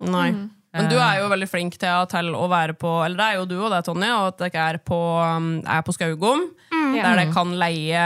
[0.10, 0.32] Nei.
[0.72, 3.48] Men du er jo veldig flink til, til å være på Eller det er jo
[3.50, 6.46] du og det, Tonje, og at dere er på, um, er på Skaugom.
[7.00, 8.02] Der det kan leie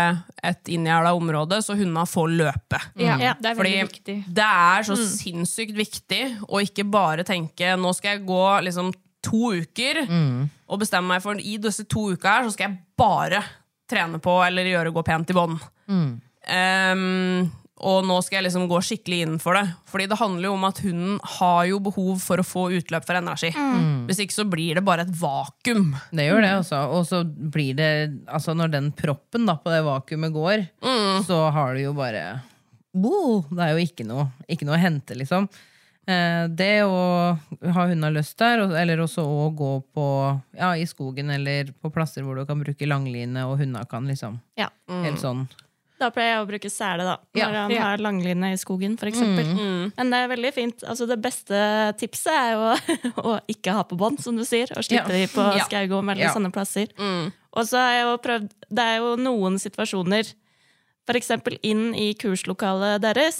[0.45, 2.79] et inngjerda område, så hundene får løpe.
[3.01, 4.17] Ja, Ja, det er Fordi viktig.
[4.27, 8.93] det er så sinnssykt viktig å ikke bare tenke nå skal jeg gå liksom
[9.25, 10.03] to uker
[10.69, 13.41] og bestemme meg for i disse to uka her så skal jeg bare
[13.89, 15.59] trene på eller gjøre gå pent i bånd.
[16.47, 17.49] Ehm,
[17.85, 19.65] og nå skal jeg liksom gå skikkelig inn for det.
[19.91, 23.19] Fordi det handler jo om at hunden har jo behov for å få utløp for
[23.19, 23.51] energi.
[24.09, 25.91] Hvis ikke så blir det bare et vakuum.
[26.09, 26.81] Det gjør det, altså.
[26.97, 27.91] Og så blir det
[28.25, 30.65] Altså, når den proppen da på det vakuumet går,
[31.27, 32.25] så har du jo bare
[32.95, 33.43] Bo!
[33.51, 35.49] Det er jo ikke noe, ikke noe å hente, liksom.
[36.07, 37.33] Eh, det å
[37.73, 40.05] ha hundene løst der, eller også å gå på
[40.55, 44.37] ja, i skogen eller på plasser hvor du kan bruke langline, og hundene kan liksom
[44.57, 44.69] Ja.
[44.87, 45.47] helt sånn
[45.97, 47.17] Da pleier jeg å bruke sele, da.
[47.33, 47.61] Når Ja.
[47.61, 47.81] han Ja.
[47.83, 49.45] har langline i skogen, for eksempel.
[49.95, 50.83] Men det er veldig fint.
[50.83, 51.55] Altså, det beste
[51.97, 54.67] tipset er jo å ikke ha på bånd, som du sier.
[54.75, 55.15] Og slippe Ja.
[55.15, 55.63] de på Ja.
[55.63, 56.33] Skaugom eller Ja.
[56.33, 56.87] sånne plasser.
[57.53, 60.33] Og så har jeg jo prøvd Det er jo noen situasjoner,
[61.07, 63.39] eksempel inn i kurslokalet deres.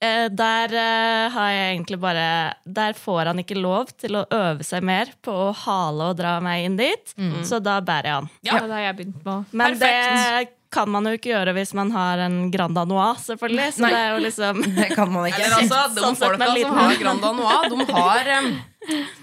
[0.00, 4.62] Eh, der eh, har jeg egentlig bare Der får han ikke lov til å øve
[4.62, 8.30] seg mer på å hale og dra meg inn dit, så da bærer jeg han.
[8.44, 8.52] Ja.
[8.54, 9.34] Ja, det har jeg begynt på.
[9.52, 9.80] Men Perfekt.
[9.80, 13.68] det kan man jo ikke gjøre hvis man har en Grand Anois, selvfølgelig.
[13.76, 13.90] Så Nei.
[13.92, 15.44] det er jo liksom Det kan man ikke.
[15.46, 16.96] Eller altså, de Sånn folka som har.
[17.00, 18.50] Grand Anois, de har um,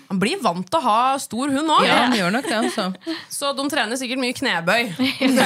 [0.09, 3.15] Man blir vant til å ha stor hund òg, Ja, de gjør nok det, altså.
[3.31, 4.81] så de trener sikkert mye knebøy.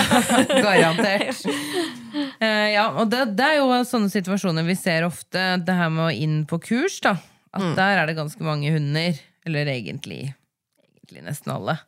[0.66, 1.44] Garantert.
[2.40, 5.46] Uh, ja, og det, det er jo sånne situasjoner vi ser ofte.
[5.64, 7.18] Det her med å inn på kurs, da.
[7.56, 10.36] At der er det ganske mange hunder, eller egentlig,
[11.00, 11.80] egentlig nesten alle,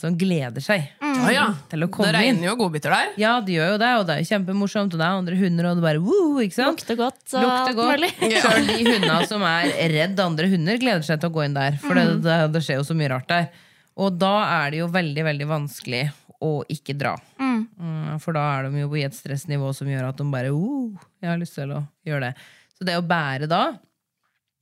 [0.00, 1.44] som gleder seg Ja, ja.
[1.70, 2.14] til å komme inn.
[2.16, 3.12] Det regner jo godbiter der.
[3.20, 5.68] Ja, det gjør jo det, og det er jo kjempemorsomt, og det er andre hunder,
[5.70, 6.82] og det bare woo, ikke sant?
[6.82, 8.04] Lukter godt Så Lukter godt.
[8.20, 11.78] Sjøl de hundene som er redd andre hunder, gleder seg til å gå inn der.
[11.82, 13.48] For det, det, det skjer jo så mye rart der.
[13.96, 16.04] Og da er det jo veldig, veldig vanskelig
[16.44, 17.14] å ikke dra.
[17.40, 21.06] Mm, For da er de jo på et stressnivå som gjør at de bare uh,
[21.24, 22.46] Jeg har lyst til å gjøre det.
[22.76, 23.62] Så det å bære da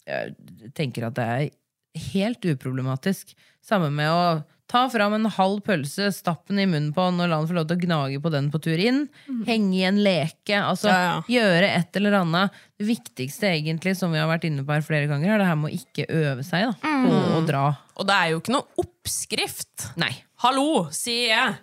[0.06, 1.44] Jeg tenker at det er
[2.14, 3.34] helt uproblematisk.
[3.64, 4.22] Samme med å
[4.74, 7.54] ta fram en halv pølse, stapp den i munnen på han og la den få
[7.60, 9.04] lov til å gnage på den på tur inn.
[9.46, 10.58] Henge i en leke.
[10.58, 11.20] Altså Ja, ja.
[11.36, 12.56] gjøre et eller annet.
[12.80, 15.60] Det viktigste, egentlig, som vi har vært inne på her flere ganger, er det her
[15.60, 17.62] med å ikke øve seg da, på å dra.
[17.94, 19.92] Og det er jo ikke noe oppskrift.
[20.02, 20.10] Nei.
[20.42, 21.54] Hallo, sier jeg,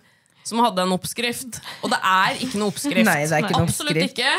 [0.48, 1.60] som hadde en oppskrift.
[1.84, 3.06] Og det er ikke noe oppskrift.
[3.06, 3.92] Nei, det er ikke noe oppskrift.
[3.92, 4.32] Absolutt ikke.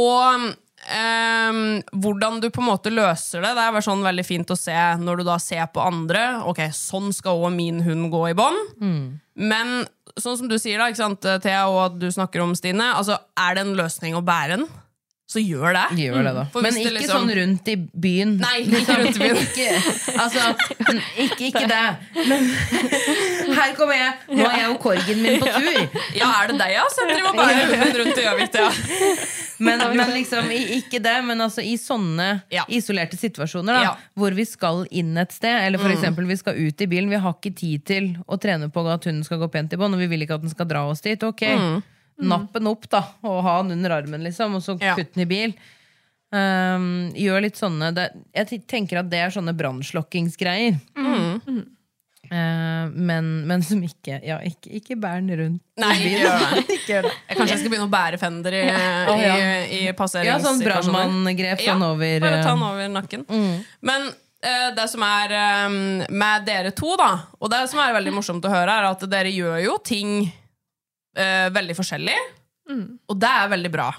[0.00, 0.48] Og
[0.88, 4.76] ehm, hvordan du på en måte løser det, det er sånn veldig fint å se
[5.00, 6.42] når du da ser på andre.
[6.50, 8.76] Ok, sånn skal òg min hund gå i bånd.
[8.80, 9.02] Mm.
[9.50, 9.74] Men
[10.20, 13.66] sånn som du sier, da, Thea, og at du snakker om, Stine, altså, er det
[13.66, 14.66] en løsning å bære den,
[15.30, 15.82] så gjør det.
[16.00, 16.42] Gjør det, da.
[16.50, 17.76] For Men ikke liksom- sånn rundt i
[18.06, 18.32] byen.
[18.42, 19.36] Nei, ikke rundt i byen.
[19.46, 19.68] Ikke,
[20.18, 20.46] altså,
[21.22, 21.82] ikke, ikke det.
[22.26, 22.48] Men
[23.60, 24.16] her kommer jeg.
[24.34, 26.00] Nå er jeg jo korgen min på tur.
[26.18, 26.82] Ja, er det deg, ja?
[26.90, 28.70] Så jeg driver bare hunden rundt i Gjøvik, ja.
[29.60, 30.48] Men, men liksom,
[30.80, 32.62] ikke det, men altså i sånne Ja.
[32.72, 33.94] isolerte situasjoner da, Ja.
[34.16, 37.20] hvor vi skal inn et sted, eller for eksempel vi skal ut i bilen, vi
[37.20, 40.00] har ikke tid til å trene på at hunden skal gå pent i bånd, og
[40.00, 41.20] vi vil ikke at den skal dra oss dit.
[41.28, 41.44] Ok,
[42.22, 44.94] napp den opp da, og ha den under armen, liksom, og så Ja.
[44.98, 45.54] putt den i bil.
[46.30, 48.04] Um, gjør litt sånne det,
[48.36, 50.76] Jeg tenker at det er sånne brannslokkingsgreier.
[52.30, 55.62] Eh, men, men som ikke Ja, ikke, ikke bær den rundt.
[55.74, 56.20] i Nei, ikke bilen.
[56.22, 56.74] gjør det.
[56.76, 57.12] ikke gjør det.
[57.26, 59.36] Jeg kanskje jeg skal begynne å bære fender i, oh, ja.
[59.66, 63.24] i, i Ja, sånn brannmanngrep sånn over Bare ta eh, den over nakken.
[63.90, 65.34] Men uh, det som er
[65.66, 65.80] um,
[66.22, 67.10] med dere to, da,
[67.40, 70.20] og det som er veldig morsomt å høre, er at dere gjør jo ting
[71.16, 72.18] eh, veldig forskjellig.
[73.10, 73.90] Og det er veldig bra.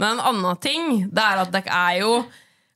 [0.00, 2.14] Men en annen ting det er at dere er jo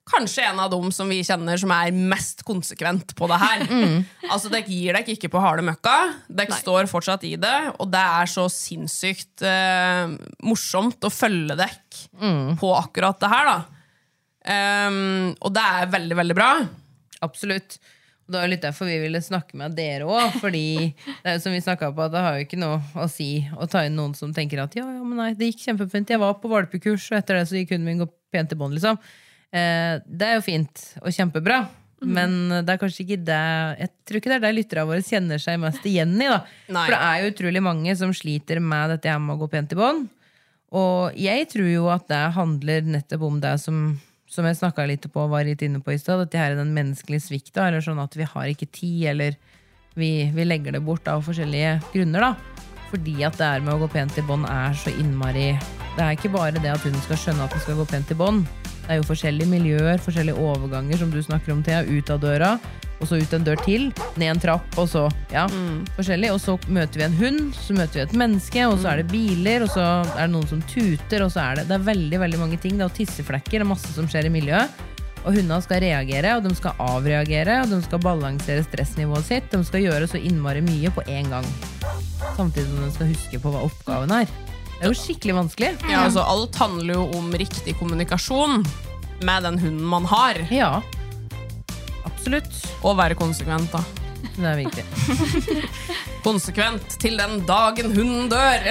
[0.06, 3.64] kanskje en av dem som vi kjenner som er mest konsekvent på det her.
[4.30, 5.94] Altså, Dere gir dere ikke på harde møkka.
[6.30, 10.14] Dere står fortsatt i det, og det er så sinnssykt eh,
[10.46, 13.50] morsomt å følge dere på akkurat det her.
[13.50, 13.58] da.
[14.46, 16.50] Um, og det er veldig, veldig bra.
[17.26, 17.78] Absolutt.
[18.26, 20.34] Og det var litt derfor vi ville snakke med dere òg.
[20.42, 20.66] Fordi
[21.22, 23.68] det er jo som vi på, at det har jo ikke noe å si å
[23.70, 26.10] ta inn noen som tenker at ja, ja, men nei, det gikk kjempefint.
[26.10, 28.74] Jeg var på valpekurs, og etter det så gikk hunden min gå pent i bånd,
[28.74, 28.98] liksom.
[29.54, 31.62] Eh, det er jo fint og kjempebra.
[32.04, 33.36] Men det er kanskje ikke det
[33.80, 36.26] Jeg tror ikke det er det lytterne våre kjenner seg mest igjen i.
[36.28, 36.82] da Nei.
[36.82, 39.72] For det er jo utrolig mange som sliter med dette her med å gå pent
[39.72, 40.10] i bånd.
[40.76, 43.80] Og jeg tror jo at det handler nettopp om det som
[44.30, 46.74] som jeg snakka litt på var litt inne på i stad, dette her er den
[46.76, 49.36] menneskelige svikta, eller sånn at vi har ikke tid, eller
[49.96, 52.62] vi, vi legger det bort av forskjellige grunner, da.
[52.90, 55.48] Fordi at det er med å gå pent i bånd er så innmari
[55.96, 58.18] Det er ikke bare det at hun skal skjønne at hun skal gå pent i
[58.18, 58.65] bånd.
[58.86, 61.82] Det er jo forskjellige miljøer, forskjellige overganger, som du snakker om, Thea.
[61.82, 62.52] Ut av døra,
[63.00, 63.88] og så ut en dør til.
[64.14, 65.48] Ned en trapp, og så Ja,
[65.96, 66.30] forskjellig.
[66.30, 69.10] Og så møter vi en hund, så møter vi et menneske, og så er det
[69.10, 72.20] biler, og så er det noen som tuter, og så er det Det er veldig,
[72.20, 72.78] veldig mange ting.
[72.78, 74.70] Det er tisseflekker, det er masse som skjer i miljøet.
[75.26, 79.50] Og hundene skal reagere, og de skal avreagere, og de skal balansere stressnivået sitt.
[79.50, 81.46] De skal gjøre så innmari mye på én gang.
[82.36, 84.30] Samtidig som de skal huske på hva oppgaven er.
[84.76, 85.70] Det er jo skikkelig vanskelig.
[85.88, 88.60] Ja, altså, alt handler jo om riktig kommunikasjon
[89.24, 90.36] med den hunden man har.
[90.52, 90.82] Ja.
[92.04, 92.52] Absolutt.
[92.84, 93.80] Og være konsekvent, da.
[94.36, 94.84] Det er viktig.
[96.26, 98.60] Konsekvent til den dagen hunden dør.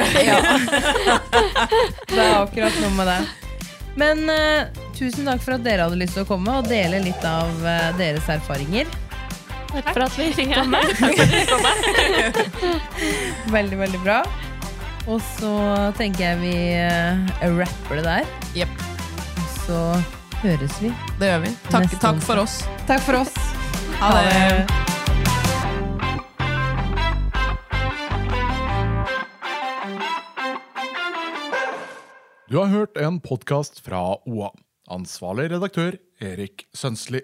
[2.12, 3.18] Det er akkurat noe med det.
[3.96, 7.24] Men uh, tusen takk for at dere hadde lyst til å komme og dele litt
[7.26, 8.86] av uh, deres erfaringer.
[9.72, 10.80] Takk for at vi fikk komme.
[13.56, 14.24] Veldig, veldig bra.
[15.06, 15.52] Og så
[16.00, 18.32] tenker jeg vi uh, rapper det der.
[18.58, 18.86] Jepp,
[19.66, 19.78] Så
[20.42, 20.90] høres vi.
[21.20, 21.54] det gjør vi.
[21.70, 22.64] Takk, takk for oss.
[22.90, 23.34] Takk for oss.
[24.02, 24.66] Ha det.
[32.50, 34.52] Du har hørt en podkast fra OA.
[34.94, 37.24] Ansvarlig redaktør Erik Sønsli.